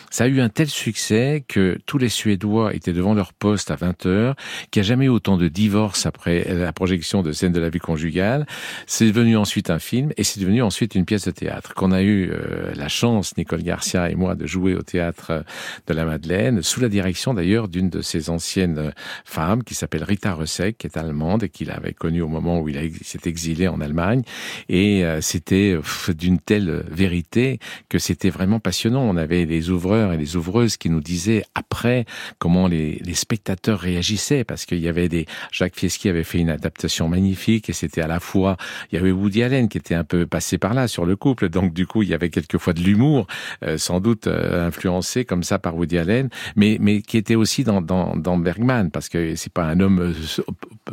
[0.09, 3.75] Ça a eu un tel succès que tous les Suédois étaient devant leur poste à
[3.75, 4.35] 20 heures,
[4.71, 7.69] qu'il n'y a jamais eu autant de divorces après la projection de scènes de la
[7.69, 8.45] vie conjugale.
[8.85, 12.01] C'est devenu ensuite un film et c'est devenu ensuite une pièce de théâtre qu'on a
[12.01, 15.43] eu euh, la chance, Nicole Garcia et moi, de jouer au théâtre
[15.87, 18.93] de la Madeleine, sous la direction d'ailleurs d'une de ses anciennes
[19.25, 22.69] femmes qui s'appelle Rita Ressek, qui est allemande et qu'il avait connue au moment où
[22.69, 24.21] il s'est exilé en Allemagne.
[24.69, 25.77] Et euh, c'était
[26.09, 29.01] d'une telle vérité que c'était vraiment passionnant.
[29.01, 32.05] On avait des ouvreurs et les ouvreuses qui nous disaient après
[32.39, 37.09] comment les, spectateurs réagissaient parce qu'il y avait des Jacques Fieschi avait fait une adaptation
[37.09, 38.57] magnifique et c'était à la fois
[38.91, 41.49] il y avait Woody Allen qui était un peu passé par là sur le couple.
[41.49, 43.27] Donc du coup il y avait quelquefois de l'humour
[43.63, 47.63] euh, sans doute euh, influencé comme ça par Woody Allen mais mais qui était aussi
[47.63, 50.13] dans dans, Bergman parce que c'est pas un homme euh,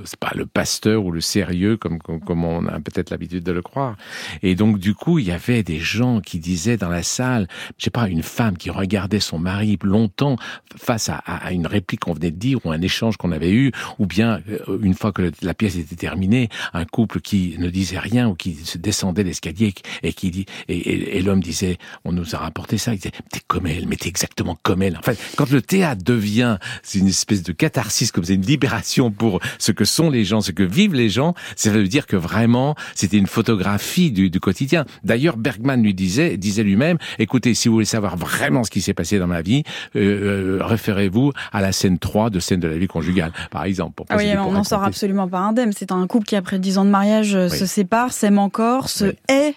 [0.05, 3.63] c'est pas le pasteur ou le sérieux comme, comme on a peut-être l'habitude de le
[3.63, 3.97] croire.
[4.43, 7.85] Et donc du coup il y avait des gens qui disaient dans la salle je
[7.85, 10.37] sais pas une femme qui regarde regardait son mari longtemps
[10.77, 14.07] face à, une réplique qu'on venait de dire ou un échange qu'on avait eu, ou
[14.07, 18.29] bien euh, une fois que la pièce était terminée, un couple qui ne disait rien
[18.29, 22.79] ou qui se descendait l'escalier et qui dit et, l'homme disait on nous a rapporté
[22.79, 24.97] ça, il disait t'es comme elle, mais t'es exactement comme elle.
[24.97, 29.11] En fait, quand le théâtre devient c'est une espèce de catharsis, comme c'est une libération
[29.11, 32.17] pour ce que sont les gens, ce que vivent les gens, ça veut dire que
[32.17, 34.85] vraiment c'était une photographie du, du quotidien.
[35.03, 38.95] D'ailleurs, Bergman lui disait disait lui-même écoutez, si vous voulez savoir vraiment ce qui s'est
[38.95, 39.63] passé dans ma vie,
[39.97, 43.95] euh, euh, référez-vous à la scène 3 de scène de la vie conjugale, par exemple.
[43.95, 45.73] Pour ah oui, on n'en sort absolument pas indemne.
[45.73, 49.15] C'est un couple qui, après 10 ans de mariage, euh, se sépare, s'aime encore, se
[49.29, 49.55] hait.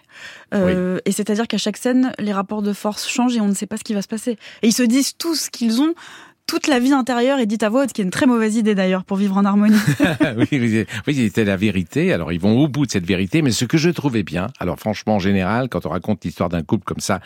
[0.54, 3.78] Et c'est-à-dire qu'à chaque scène, les rapports de force changent et on ne sait pas
[3.78, 4.38] ce qui va se passer.
[4.62, 5.94] Et ils se disent tous qu'ils ont
[6.48, 8.74] toute la vie intérieure et dite à voix haute, qui est une très mauvaise idée
[8.74, 9.78] d'ailleurs pour vivre en harmonie.
[10.38, 12.14] oui, oui, c'était la vérité.
[12.14, 14.80] Alors ils vont au bout de cette vérité, mais ce que je trouvais bien, alors
[14.80, 17.20] franchement en général, quand on raconte l'histoire d'un couple comme ça,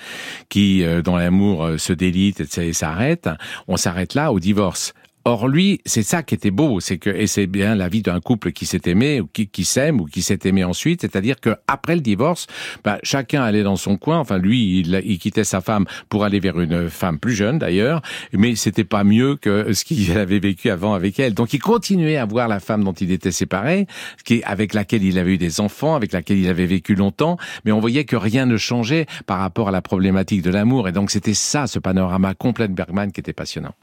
[0.50, 3.30] qui euh, dans l'amour euh, se délite et s'arrête,
[3.68, 4.94] on s'arrête là au divorce.
[5.24, 8.20] Or lui, c'est ça qui était beau, c'est que et c'est bien la vie d'un
[8.20, 11.94] couple qui s'est aimé ou qui, s'aime ou qui s'est aimé ensuite, c'est-à-dire que après
[11.94, 12.48] le divorce,
[12.84, 14.18] bah, chacun allait dans son coin.
[14.18, 18.02] Enfin lui, il, il, quittait sa femme pour aller vers une femme plus jeune d'ailleurs,
[18.34, 21.36] mais c'était pas mieux que ce qu'il avait vécu avant avec elle.
[21.36, 23.86] Donc il continuait à voir la femme dont il était séparé,
[24.26, 27.72] qui avec laquelle il avait eu des enfants, avec laquelle il avait vécu longtemps, mais
[27.72, 30.88] on voyait que rien ne changeait par rapport à la problématique de l'amour.
[30.88, 33.76] Et donc c'était ça, ce panorama complet de Bergman qui était passionnant.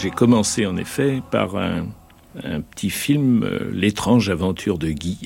[0.00, 1.84] J'ai commencé en effet par un,
[2.70, 5.18] petit film, euh, L'étrange aventure de Guy,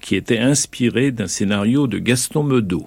[0.00, 2.86] qui était inspiré d'un scénario de Gaston Meudot,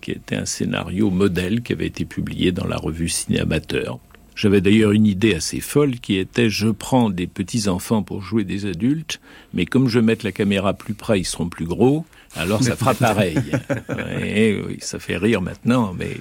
[0.00, 3.98] qui était un scénario modèle qui avait été publié dans la revue Cinéamateur.
[4.36, 8.44] J'avais d'ailleurs une idée assez folle qui était je prends des petits enfants pour jouer
[8.44, 9.20] des adultes,
[9.52, 12.94] mais comme je mets la caméra plus près, ils seront plus gros, alors ça fera
[12.94, 13.36] pareil.
[14.24, 16.16] Et oui, ça fait rire maintenant, mais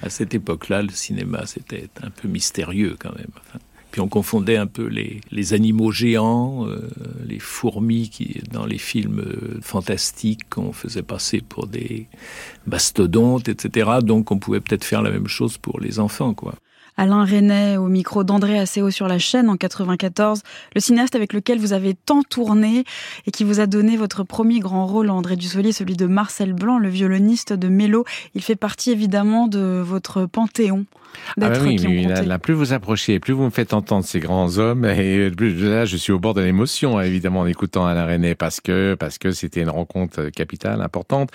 [0.00, 3.32] à cette époque-là, le cinéma c'était un peu mystérieux quand même.
[3.90, 6.88] Puis on confondait un peu les, les animaux géants, euh,
[7.26, 12.06] les fourmis qui, dans les films euh, fantastiques, qu'on faisait passer pour des
[12.66, 13.90] mastodontes, etc.
[14.02, 16.54] Donc on pouvait peut-être faire la même chose pour les enfants, quoi.
[16.96, 20.42] Alain Renet au micro d'André Asseo sur la chaîne en 94,
[20.74, 22.84] le cinéaste avec lequel vous avez tant tourné
[23.26, 26.78] et qui vous a donné votre premier grand rôle, André Dussolier, celui de Marcel Blanc,
[26.78, 28.04] le violoniste de Mélo.
[28.34, 30.84] Il fait partie évidemment de votre panthéon.
[31.40, 34.84] Ah bah oui, là, plus vous approchez, plus vous me faites entendre ces grands hommes,
[34.84, 38.60] et plus là, je suis au bord de l'émotion, évidemment, en écoutant Alain René, parce
[38.60, 41.30] que parce que c'était une rencontre capitale, importante.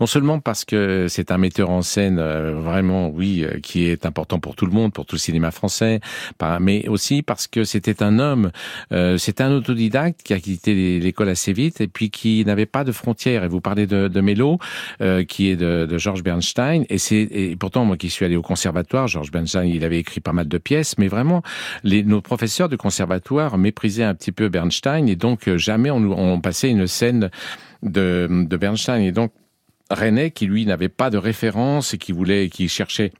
[0.00, 4.06] Non seulement parce que c'est un metteur en scène euh, vraiment, oui, euh, qui est
[4.06, 6.00] important pour tout le monde, pour tout le cinéma français,
[6.60, 8.50] mais aussi parce que c'était un homme,
[8.92, 12.84] euh, c'est un autodidacte qui a quitté l'école assez vite et puis qui n'avait pas
[12.84, 13.44] de frontières.
[13.44, 14.58] Et vous parlez de, de Mélo,
[15.00, 18.36] euh, qui est de, de Georges Bernstein, et c'est et pourtant moi qui suis allé
[18.36, 21.42] au conservatoire, Georges Bernstein, il avait écrit pas mal de pièces, mais vraiment
[21.84, 26.40] nos professeurs du conservatoire méprisaient un petit peu Bernstein et donc euh, jamais on, on
[26.40, 27.30] passait une scène
[27.82, 29.32] de, Bernstein et donc
[29.90, 33.12] René, qui lui n'avait pas de référence et qui voulait, qui cherchait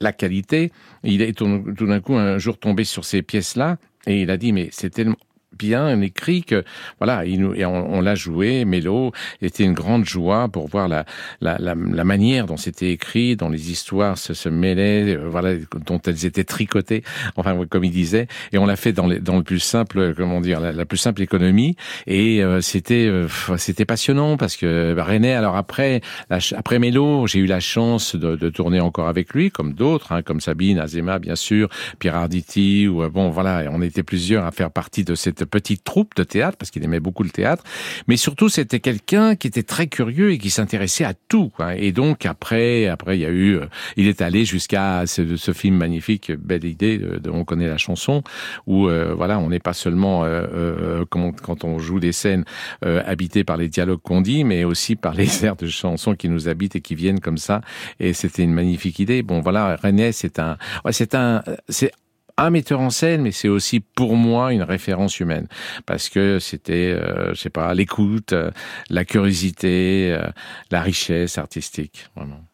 [0.00, 0.72] la qualité.
[1.02, 4.52] Il est tout, d'un coup un jour tombé sur ces pièces-là et il a dit
[4.52, 5.16] mais c'est tellement
[5.58, 6.64] bien écrit que
[6.98, 8.64] voilà, il nous, et on, l'a joué.
[8.64, 11.04] Mélo était une grande joie pour voir la
[11.40, 15.54] la, la, la manière dont c'était écrit, dont les histoires se, se mêlaient, euh, voilà,
[15.86, 17.02] dont elles étaient tricotées.
[17.36, 20.40] Enfin, comme il disait, et on l'a fait dans, les, dans le plus simple, comment
[20.40, 21.76] dire, la, plus simple économie.
[22.06, 27.38] Et euh, c'était euh, c'était passionnant parce que bah, René, alors après après Mélo, j'ai
[27.38, 31.18] eu la chance de, de, tourner encore avec lui, comme d'autres, hein, comme Sabine, Azema,
[31.18, 35.41] bien sûr, Pierre Arditi, ou bon voilà, on était plusieurs à faire partie de cette
[35.44, 37.64] petite troupe de théâtre, parce qu'il aimait beaucoup le théâtre,
[38.08, 41.52] mais surtout c'était quelqu'un qui était très curieux et qui s'intéressait à tout.
[41.76, 45.76] Et donc après, après il y a eu, euh, il est allé jusqu'à ce, film
[45.76, 48.22] magnifique, belle idée, de, On connaît la chanson,
[48.66, 52.44] où euh, voilà, on n'est pas seulement euh, quand, on joue des scènes
[52.82, 56.48] habitées par les dialogues qu'on dit, mais aussi par les airs de chansons qui nous
[56.48, 57.60] habitent et qui viennent comme ça.
[58.00, 59.22] Et c'était une magnifique idée.
[59.22, 60.56] Bon voilà, René, c'est un,
[60.90, 61.92] c'est un, c'est
[62.36, 65.48] un metteur en scène, mais c'est aussi pour moi une référence humaine
[65.86, 68.50] parce que c'était, euh, je sais pas, l'écoute, euh,
[68.90, 70.28] la curiosité, euh,
[70.70, 72.44] la richesse artistique, vraiment.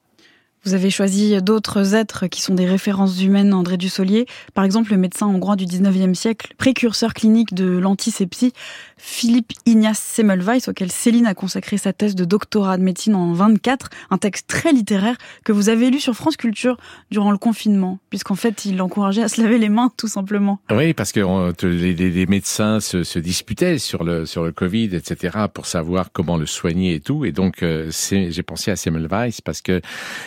[0.68, 4.26] Vous avez choisi d'autres êtres qui sont des références humaines, André Dussolier.
[4.52, 8.52] Par exemple, le médecin hongrois du 19e siècle, précurseur clinique de l'antisepsie,
[8.98, 13.88] Philippe Ignace Semmelweis, auquel Céline a consacré sa thèse de doctorat de médecine en 24,
[14.10, 16.76] un texte très littéraire que vous avez lu sur France Culture
[17.10, 20.58] durant le confinement, puisqu'en fait, il l'encourageait à se laver les mains, tout simplement.
[20.70, 21.20] Oui, parce que
[21.64, 26.36] les, les, médecins se, se, disputaient sur le, sur le Covid, etc., pour savoir comment
[26.36, 27.24] le soigner et tout.
[27.24, 29.80] Et donc, euh, j'ai pensé à Semmelweis parce que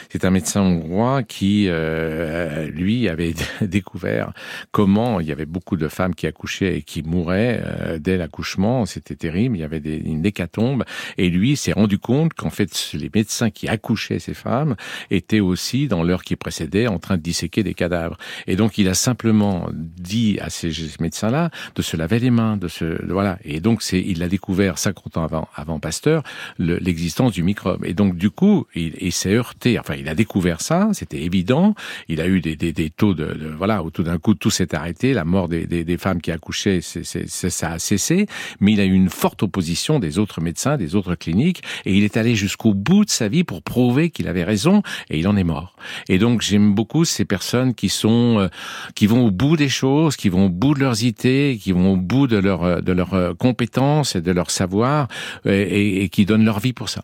[0.10, 4.34] c'est un médecin hongrois qui, euh, lui, avait découvert
[4.72, 8.86] comment il y avait beaucoup de femmes qui accouchaient et qui mouraient euh, dès l'accouchement.
[8.86, 9.58] C'était terrible.
[9.58, 10.84] Il y avait des, une hécatombe.
[11.18, 14.76] Et lui s'est rendu compte qu'en fait, les médecins qui accouchaient ces femmes
[15.10, 18.18] étaient aussi, dans l'heure qui précédait, en train de disséquer des cadavres.
[18.48, 22.68] Et donc, il a simplement dit à ces médecins-là de se laver les mains, de
[22.68, 23.38] se, voilà.
[23.44, 26.24] Et donc, c'est, il a découvert 50 ans avant, avant Pasteur,
[26.58, 27.84] l'existence du microbe.
[27.86, 29.80] Et donc, du coup, il, il s'est heurté.
[29.80, 31.74] Enfin, il a a découvert ça, c'était évident.
[32.08, 34.52] Il a eu des, des, des taux de, de, voilà, où tout d'un coup tout
[34.52, 38.28] s'est arrêté, la mort des, des, des femmes qui accouchaient, c'est, c'est, ça a cessé.
[38.60, 42.04] Mais il a eu une forte opposition des autres médecins, des autres cliniques, et il
[42.04, 45.36] est allé jusqu'au bout de sa vie pour prouver qu'il avait raison, et il en
[45.38, 45.76] est mort.
[46.10, 48.48] Et donc j'aime beaucoup ces personnes qui sont, euh,
[48.96, 51.94] qui vont au bout des choses, qui vont au bout de leurs idées, qui vont
[51.94, 55.08] au bout de leur de leurs compétences et de leur savoir,
[55.46, 57.04] et, et qui donnent leur vie pour ça.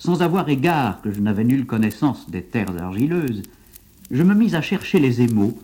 [0.00, 3.42] Sans avoir égard que je n'avais nulle connaissance des terres argileuses,
[4.10, 5.58] je me mis à chercher les émaux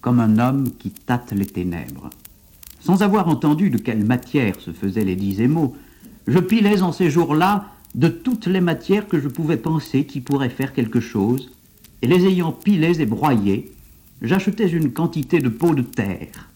[0.00, 2.10] comme un homme qui tâte les ténèbres.
[2.80, 5.76] Sans avoir entendu de quelle matière se faisaient les dix émaux,
[6.26, 10.48] je pilais en ces jours-là de toutes les matières que je pouvais penser qui pourraient
[10.48, 11.52] faire quelque chose,
[12.02, 13.72] et les ayant pilées et broyées,
[14.20, 16.50] j'achetais une quantité de pots de terre,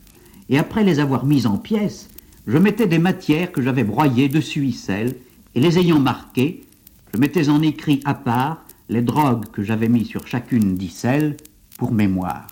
[0.49, 2.09] et après les avoir mises en pièces,
[2.49, 5.15] je mettais des matières que j'avais broyées dessus icelles,
[5.55, 6.65] et les ayant marquées,
[7.15, 11.37] je mettais en écrit à part les drogues que j'avais mis sur chacune d'icelles
[11.79, 12.47] pour mémoire.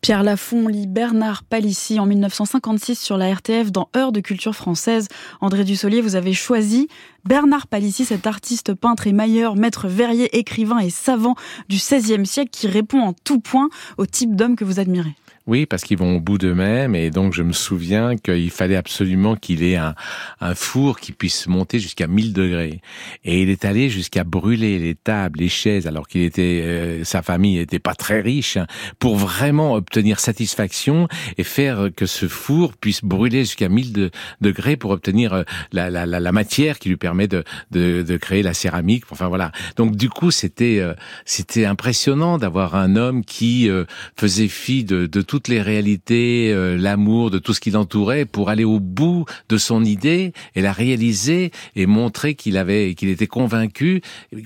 [0.00, 5.08] Pierre Lafont lit Bernard Palissy en 1956 sur la RTF dans Heure de culture française.
[5.40, 6.88] André Dussolier, vous avez choisi
[7.24, 11.36] Bernard Palissy, cet artiste peintre et mailleur, maître verrier, écrivain et savant
[11.68, 15.14] du XVIe siècle qui répond en tout point au type d'homme que vous admirez.
[15.46, 19.36] Oui, parce qu'ils vont au bout d'eux-mêmes et donc je me souviens qu'il fallait absolument
[19.36, 19.94] qu'il ait un,
[20.40, 22.80] un, four qui puisse monter jusqu'à 1000 degrés.
[23.24, 27.20] Et il est allé jusqu'à brûler les tables, les chaises, alors qu'il était, euh, sa
[27.20, 28.66] famille n'était pas très riche, hein,
[28.98, 34.92] pour vraiment obtenir satisfaction et faire que ce four puisse brûler jusqu'à 1000 degrés pour
[34.92, 35.42] obtenir euh,
[35.72, 39.04] la, la, la, matière qui lui permet de, de, de, créer la céramique.
[39.10, 39.52] Enfin voilà.
[39.76, 40.94] Donc du coup, c'était euh,
[41.26, 43.68] c'était impressionnant d'avoir un homme qui
[44.16, 48.24] faisait fi de, de tout toutes les réalités, euh, l'amour, de tout ce qui l'entourait,
[48.24, 53.08] pour aller au bout de son idée et la réaliser et montrer qu'il avait, qu'il
[53.08, 54.00] était convaincu,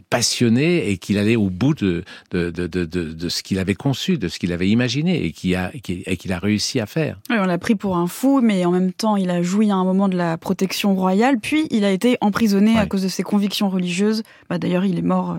[0.09, 4.17] passionné et qu'il allait au bout de de, de, de, de ce qu'il avait conçu,
[4.17, 7.21] de ce qu'il avait imaginé et qu'il a et qu'il a réussi à faire.
[7.29, 9.75] Oui, on l'a pris pour un fou, mais en même temps, il a joui à
[9.75, 12.79] un moment de la protection royale, puis il a été emprisonné ouais.
[12.79, 14.23] à cause de ses convictions religieuses.
[14.49, 15.39] Bah, D'ailleurs, il est mort euh,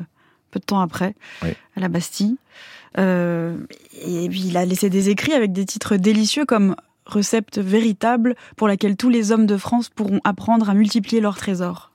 [0.51, 2.37] peu de temps après à la Bastille.
[2.97, 3.57] Euh,
[4.01, 6.75] et puis il a laissé des écrits avec des titres délicieux comme
[7.05, 11.88] Recette véritable pour laquelle tous les hommes de France pourront apprendre à multiplier leurs trésors.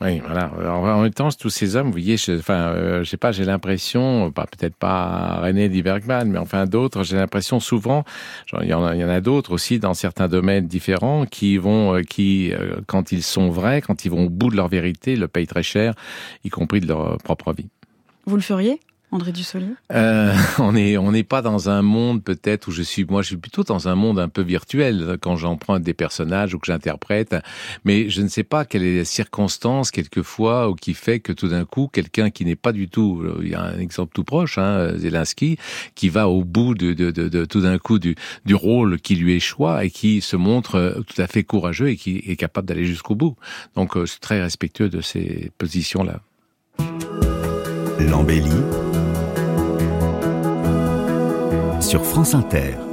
[0.00, 0.52] Oui, voilà.
[0.72, 3.44] En même temps, tous ces hommes, vous voyez, je, enfin, euh, je sais pas, j'ai
[3.44, 8.04] l'impression, pas peut-être pas René Divergman, mais enfin d'autres, j'ai l'impression souvent,
[8.46, 11.26] genre, il y en a, il y en a d'autres aussi dans certains domaines différents
[11.26, 14.56] qui vont, euh, qui, euh, quand ils sont vrais, quand ils vont au bout de
[14.56, 15.94] leur vérité, le payent très cher,
[16.44, 17.68] y compris de leur propre vie.
[18.24, 18.78] Vous le feriez?
[19.10, 23.04] André Dussolier euh, On n'est on pas dans un monde peut-être où je suis.
[23.04, 26.58] Moi, je suis plutôt dans un monde un peu virtuel quand j'emprunte des personnages ou
[26.58, 27.34] que j'interprète.
[27.84, 31.48] Mais je ne sais pas quelle est la circonstance quelquefois ou qui fait que tout
[31.48, 33.24] d'un coup, quelqu'un qui n'est pas du tout.
[33.40, 35.56] Il y a un exemple tout proche, hein, Zelensky,
[35.94, 39.16] qui va au bout de, de, de, de tout d'un coup du, du rôle qui
[39.16, 42.84] lui échoit et qui se montre tout à fait courageux et qui est capable d'aller
[42.84, 43.36] jusqu'au bout.
[43.74, 46.20] Donc, c'est très respectueux de ces positions-là.
[48.00, 48.50] L'embellie
[51.88, 52.87] sur France Inter.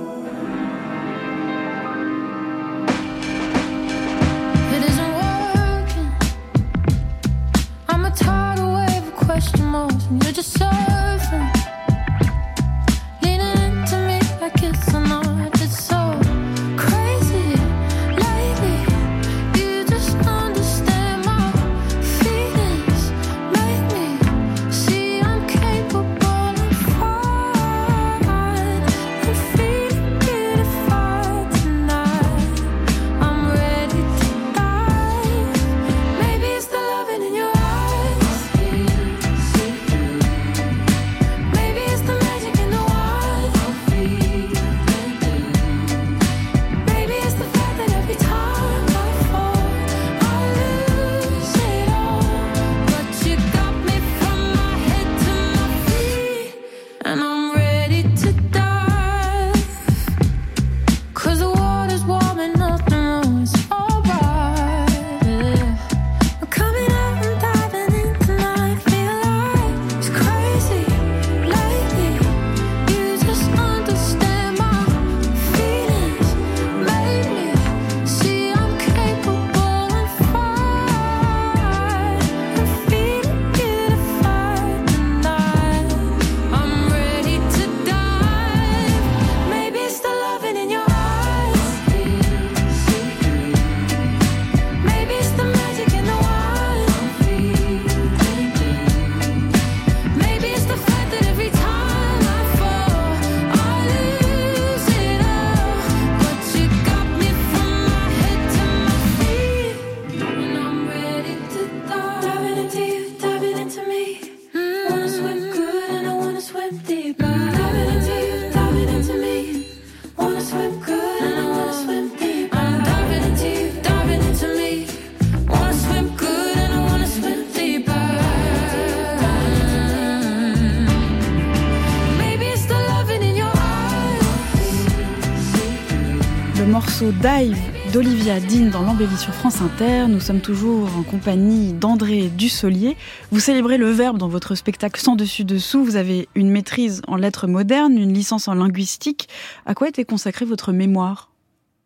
[136.75, 140.07] morceau Dive d'Olivia Dean dans l'embellie sur France Inter.
[140.07, 142.97] Nous sommes toujours en compagnie d'André Dussolier.
[143.31, 145.83] Vous célébrez le verbe dans votre spectacle sans dessus-dessous.
[145.83, 149.27] Vous avez une maîtrise en lettres modernes, une licence en linguistique.
[149.65, 151.29] À quoi était consacrée votre mémoire?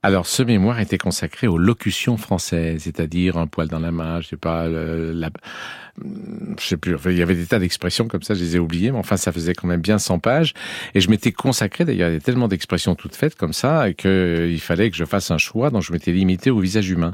[0.01, 4.29] Alors, ce mémoire était consacré aux locutions françaises, c'est-à-dire un poil dans la main, je
[4.29, 5.29] sais pas, la,
[6.57, 8.91] je sais plus, il y avait des tas d'expressions comme ça, je les ai oubliées,
[8.91, 10.53] mais enfin, ça faisait quand même bien 100 pages.
[10.93, 14.59] Et je m'étais consacré, d'ailleurs, il y avait tellement d'expressions toutes faites comme ça, qu'il
[14.61, 17.13] fallait que je fasse un choix, donc je m'étais limité au visage humain.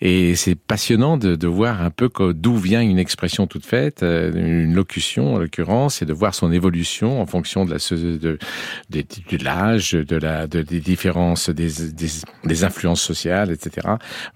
[0.00, 4.32] Et c'est passionnant de, de, voir un peu d'où vient une expression toute faite, euh,
[4.34, 8.38] une locution en l'occurrence, et de voir son évolution en fonction de la de,
[8.90, 12.08] de, l'âge, de la de, des différences, des, des,
[12.44, 13.86] des influences sociales, etc.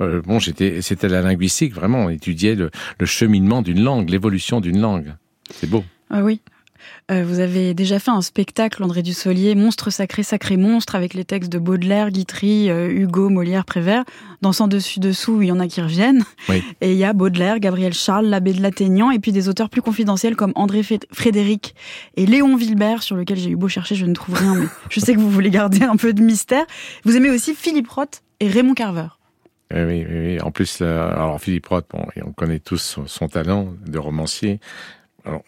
[0.01, 4.61] Euh, bon, j'étais, c'était la linguistique, vraiment, on étudiait le, le cheminement d'une langue, l'évolution
[4.61, 5.15] d'une langue.
[5.51, 5.85] C'est beau.
[6.11, 6.41] Ah oui.
[7.11, 11.25] Euh, vous avez déjà fait un spectacle, André Dussolier, Monstre sacré, sacré monstre, avec les
[11.25, 14.05] textes de Baudelaire, Guitry, euh, Hugo, Molière, Prévert.
[14.43, 16.25] Dans Sans dessus-dessous, il y en a qui reviennent.
[16.81, 19.83] Et il y a Baudelaire, Gabriel Charles, l'abbé de Laténian, et puis des auteurs plus
[19.83, 20.83] confidentiels comme André
[21.13, 21.75] Frédéric
[22.17, 25.01] et Léon Vilbert, sur lequel j'ai eu beau chercher, je ne trouve rien, mais je
[25.01, 26.65] sais que vous voulez garder un peu de mystère.
[27.05, 29.09] Vous aimez aussi Philippe Roth et Raymond Carver.
[29.73, 30.41] Oui, oui, oui.
[30.41, 34.61] En plus, alors Philippe Roth, bon, on connaît tous son talent de romancier,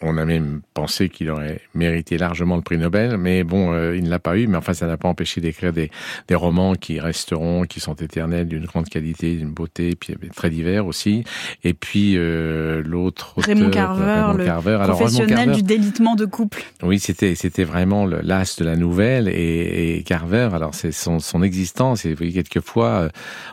[0.01, 4.03] on a même pensé qu'il aurait mérité largement le prix Nobel, mais bon, euh, il
[4.03, 4.47] ne l'a pas eu.
[4.47, 5.89] Mais enfin, ça n'a pas empêché d'écrire des,
[6.31, 11.23] romans qui resteront, qui sont éternels, d'une grande qualité, d'une beauté, puis très divers aussi.
[11.63, 16.63] Et puis euh, l'autre Raymond Carver, le professionnel du délitement de couple.
[16.81, 20.49] Oui, c'était c'était vraiment l'as de la nouvelle et, Carver.
[20.53, 22.05] Alors c'est son, son existence.
[22.05, 23.09] Et quelquefois, euh,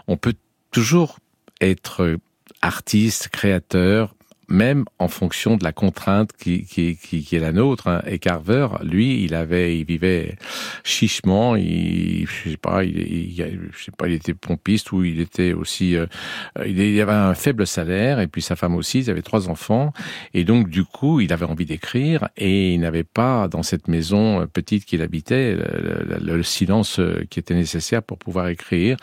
[0.07, 0.35] on peut
[0.71, 1.19] toujours
[1.61, 2.17] être
[2.63, 4.15] artiste, créateur,
[4.49, 7.89] même en fonction de la contrainte qui, qui, qui, qui est la nôtre.
[7.89, 8.03] Hein.
[8.07, 10.37] Et Carver, lui, il avait, il vivait
[10.85, 11.55] chichement.
[11.55, 15.53] Il, je sais pas, il, il, je sais pas, il était pompiste ou il était
[15.53, 16.07] aussi, euh,
[16.65, 19.01] il, avait un faible salaire et puis sa femme aussi.
[19.01, 19.93] Ils avaient trois enfants
[20.33, 24.47] et donc du coup, il avait envie d'écrire et il n'avait pas dans cette maison
[24.53, 28.97] petite qu'il habitait le, le, le silence qui était nécessaire pour pouvoir écrire.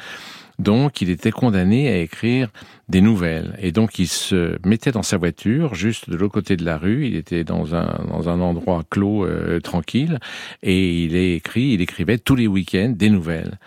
[0.60, 2.50] Donc, il était condamné à écrire
[2.88, 3.56] des nouvelles.
[3.60, 7.08] Et donc, il se mettait dans sa voiture, juste de l'autre côté de la rue.
[7.08, 10.20] Il était dans un, dans un endroit clos, euh, tranquille.
[10.64, 13.58] Et il écrit, il écrivait tous les week-ends des nouvelles.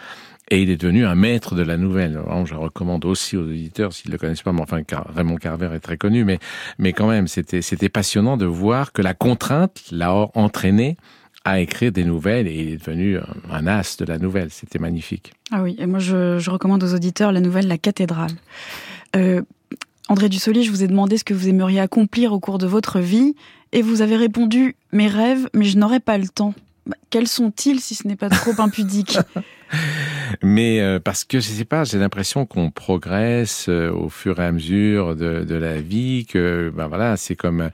[0.51, 2.19] Et il est devenu un maître de la nouvelle.
[2.47, 4.81] je recommande aussi aux éditeurs, s'ils ne le connaissent pas, mais enfin,
[5.15, 6.39] Raymond Carver est très connu, mais,
[6.79, 10.97] mais quand même, c'était, c'était passionnant de voir que la contrainte l'a entraîné
[11.49, 13.19] à écrire des nouvelles et il est devenu
[13.51, 14.51] un as de la nouvelle.
[14.51, 15.33] C'était magnifique.
[15.51, 18.33] Ah oui, et moi je, recommande aux auditeurs la nouvelle La cathédrale.
[19.17, 19.43] Euh,
[20.09, 22.99] André Dussolier, je vous ai demandé ce que vous aimeriez accomplir au cours de votre
[22.99, 23.35] vie
[23.73, 26.55] et vous avez répondu mes rêves, mais je n'aurai pas le temps.
[26.87, 29.19] Bah, quels sont-ils si ce n'est pas trop impudique?
[30.43, 34.45] mais euh, parce que je sais pas, j'ai l'impression qu'on progresse euh, au fur et
[34.45, 37.69] à mesure de, de la vie, que ben voilà, c'est comme euh,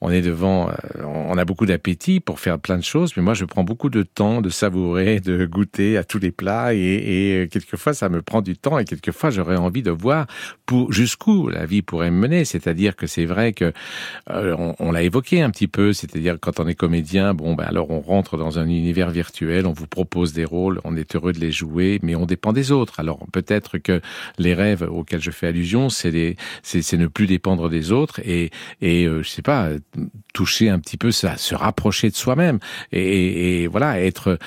[0.00, 0.70] on est devant,
[1.02, 4.02] on a beaucoup d'appétit pour faire plein de choses, mais moi je prends beaucoup de
[4.02, 8.42] temps de savourer, de goûter à tous les plats, et, et quelquefois ça me prend
[8.42, 10.26] du temps, et quelquefois j'aurais envie de voir
[10.66, 12.44] pour jusqu'où la vie pourrait me mener.
[12.44, 13.72] C'est-à-dire que c'est vrai que
[14.28, 17.90] on, on l'a évoqué un petit peu, c'est-à-dire quand on est comédien, bon ben alors
[17.90, 21.40] on rentre dans un univers virtuel, on vous propose des rôles, on est heureux de
[21.40, 23.00] les jouer, mais on dépend des autres.
[23.00, 24.00] Alors peut-être que
[24.38, 29.22] les rêves auxquels je fais allusion, c'est ne plus dépendre des autres et et euh,
[29.22, 29.70] je sais pas
[30.32, 32.58] toucher un petit peu ça, se rapprocher de soi-même
[32.92, 34.38] et, et, voilà être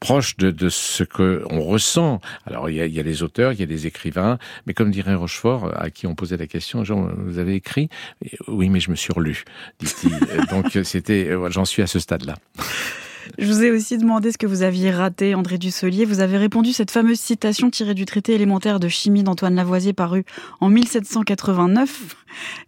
[0.00, 2.20] proche de, de ce que on ressent.
[2.44, 4.74] Alors il y, a, il y a les auteurs, il y a les écrivains, mais
[4.74, 7.88] comme dirait Rochefort, à qui on posait la question, genre vous avez écrit?
[8.48, 9.44] Oui, mais je me suis relu,
[9.78, 10.18] dit-il.
[10.50, 12.36] Donc c'était, j'en suis à ce stade-là.
[13.38, 16.04] Je vous ai aussi demandé ce que vous aviez raté, André Dussolier.
[16.04, 20.24] Vous avez répondu cette fameuse citation tirée du traité élémentaire de chimie d'Antoine Lavoisier paru
[20.60, 22.16] en 1789.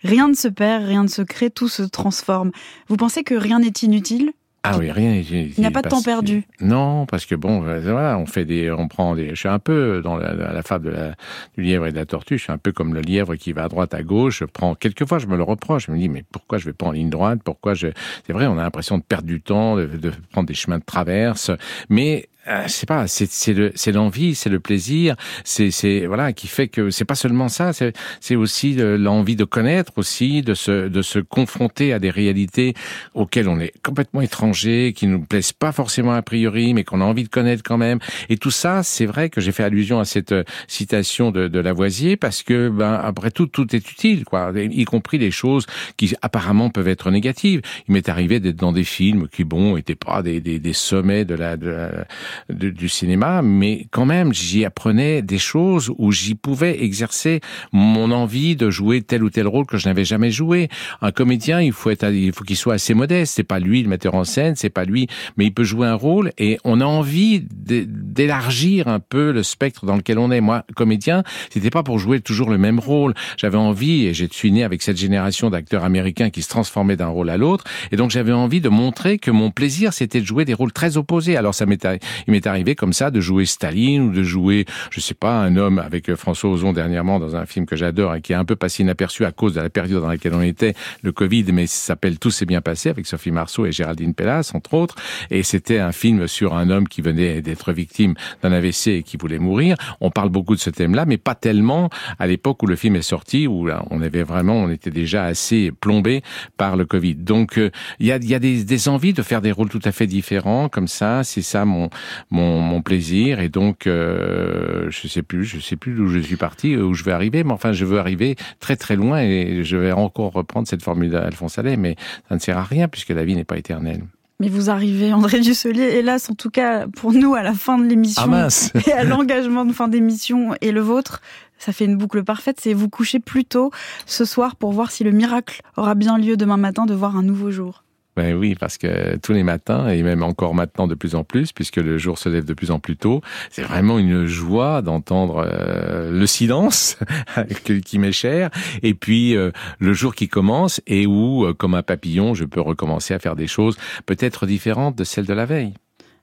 [0.03, 2.51] Rien ne se perd, rien ne se crée, tout se transforme.
[2.89, 4.33] Vous pensez que rien n'est inutile?
[4.67, 5.15] Ah oui, rien.
[5.15, 6.45] Il n'y a pas de temps perdu.
[6.61, 9.31] Non, parce que bon, euh, voilà, on fait des, on prend des.
[9.31, 11.15] Je suis un peu dans la, la fable de la,
[11.55, 12.39] du lièvre et de la tortue.
[12.39, 14.39] Je suis un peu comme le lièvre qui va à droite, à gauche.
[14.39, 15.87] Je prends quelquefois, je me le reproche.
[15.87, 17.89] Je me dis, mais pourquoi je vais pas en ligne droite Pourquoi je
[18.27, 20.85] C'est vrai, on a l'impression de perdre du temps, de, de prendre des chemins de
[20.85, 21.51] traverse,
[21.91, 26.68] mais euh, c'est pas, c'est c'est l'envie, c'est le plaisir, c'est c'est voilà qui fait
[26.68, 31.18] que c'est pas seulement ça, c'est aussi l'envie de connaître aussi, de se de se
[31.18, 32.74] confronter à des réalités
[33.14, 37.05] auxquelles on est complètement étranger, qui nous plaisent pas forcément a priori, mais qu'on a
[37.05, 37.99] envie de connaître quand même.
[38.28, 41.59] Et tout ça, c'est vrai que j'ai fait allusion à cette euh, citation de, de
[41.61, 45.66] Lavoisier parce que ben après tout, tout est utile, quoi, y compris les choses
[45.97, 47.62] qui apparemment peuvent être négatives.
[47.88, 51.24] Il m'est arrivé d'être dans des films qui bon étaient pas des, des, des sommets
[51.24, 52.07] de la, de la
[52.49, 57.41] du cinéma, mais quand même, j'y apprenais des choses où j'y pouvais exercer
[57.72, 60.68] mon envie de jouer tel ou tel rôle que je n'avais jamais joué.
[61.01, 63.35] Un comédien, il faut être, il faut qu'il soit assez modeste.
[63.37, 65.07] C'est pas lui le metteur en scène, c'est pas lui,
[65.37, 69.87] mais il peut jouer un rôle et on a envie d'élargir un peu le spectre
[69.87, 70.41] dans lequel on est.
[70.41, 73.14] Moi, comédien, c'était pas pour jouer toujours le même rôle.
[73.37, 77.07] J'avais envie, et j'ai suis né avec cette génération d'acteurs américains qui se transformaient d'un
[77.07, 80.45] rôle à l'autre, et donc j'avais envie de montrer que mon plaisir, c'était de jouer
[80.45, 81.37] des rôles très opposés.
[81.37, 81.87] Alors ça m'est,
[82.27, 85.57] il m'est arrivé comme ça de jouer Staline ou de jouer, je sais pas, un
[85.57, 88.45] homme avec euh, François Ozon dernièrement dans un film que j'adore et qui est un
[88.45, 91.66] peu passé inaperçu à cause de la période dans laquelle on était, le Covid, mais
[91.66, 94.97] ça s'appelle Tout s'est bien passé avec Sophie Marceau et Géraldine Pellas, entre autres.
[95.31, 99.16] Et c'était un film sur un homme qui venait d'être victime d'un AVC et qui
[99.16, 99.77] voulait mourir.
[100.01, 103.03] On parle beaucoup de ce thème-là, mais pas tellement à l'époque où le film est
[103.03, 106.22] sorti, où on avait vraiment, on était déjà assez plombé
[106.57, 107.16] par le Covid.
[107.16, 110.07] Donc, euh, il y a, des, des, envies de faire des rôles tout à fait
[110.07, 111.25] différents, comme ça.
[111.25, 111.91] C'est ça mon,
[112.31, 113.41] mon, mon, plaisir.
[113.41, 117.05] Et donc, euh, je sais plus, je sais plus d'où je suis parti, où je
[117.05, 120.69] vais arriver, mais enfin, je veux arriver très très loin et je vais encore reprendre
[120.69, 121.97] cette formule d'Alphonse Allais, mais
[122.29, 124.03] ça ne sert à rien puisque la vie n'est pas éternelle.
[124.41, 127.85] Mais vous arrivez, André Dusselier, hélas, en tout cas pour nous, à la fin de
[127.85, 128.49] l'émission ah
[128.87, 131.21] et à l'engagement de fin d'émission et le vôtre,
[131.59, 133.71] ça fait une boucle parfaite, c'est vous coucher plus tôt
[134.07, 137.23] ce soir pour voir si le miracle aura bien lieu demain matin de voir un
[137.23, 137.85] nouveau jour.
[138.17, 141.53] Ben oui, parce que tous les matins, et même encore maintenant de plus en plus,
[141.53, 145.45] puisque le jour se lève de plus en plus tôt, c'est vraiment une joie d'entendre
[145.45, 146.97] euh, le silence
[147.85, 148.51] qui m'est cher,
[148.83, 149.51] et puis euh,
[149.81, 153.35] le jour qui commence et où, euh, comme un papillon, je peux recommencer à faire
[153.35, 155.75] des choses peut-être différentes de celles de la veille.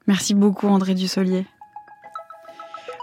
[0.07, 1.45] Merci beaucoup André Dussolier.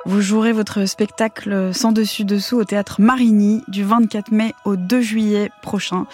[0.07, 5.51] Vous jouerez votre spectacle sans dessus-dessous au théâtre Marigny du 24 mai au 2 juillet
[5.61, 6.07] prochain.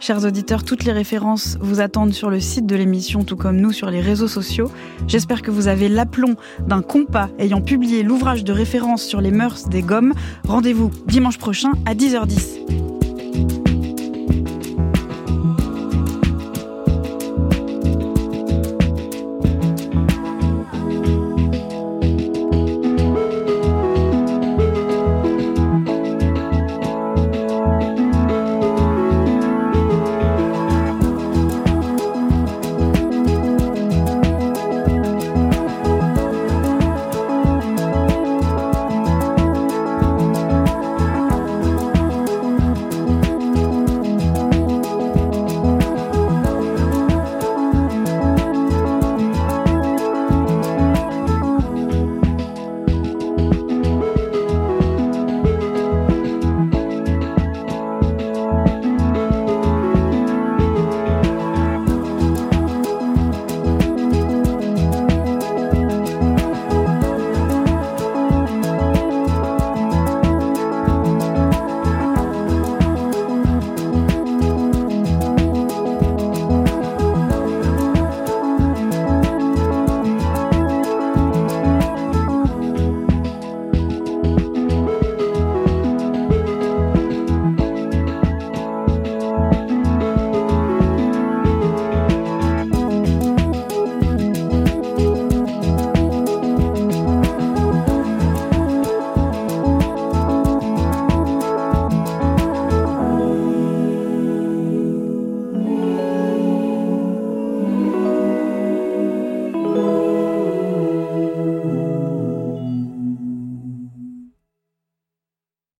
[0.00, 3.72] Chers auditeurs, toutes les références vous attendent sur le site de l'émission, tout comme nous
[3.72, 4.70] sur les réseaux sociaux.
[5.06, 9.68] J'espère que vous avez l'aplomb d'un compas ayant publié l'ouvrage de référence sur les mœurs
[9.68, 10.14] des gommes.
[10.46, 13.01] Rendez-vous dimanche prochain à 10h10.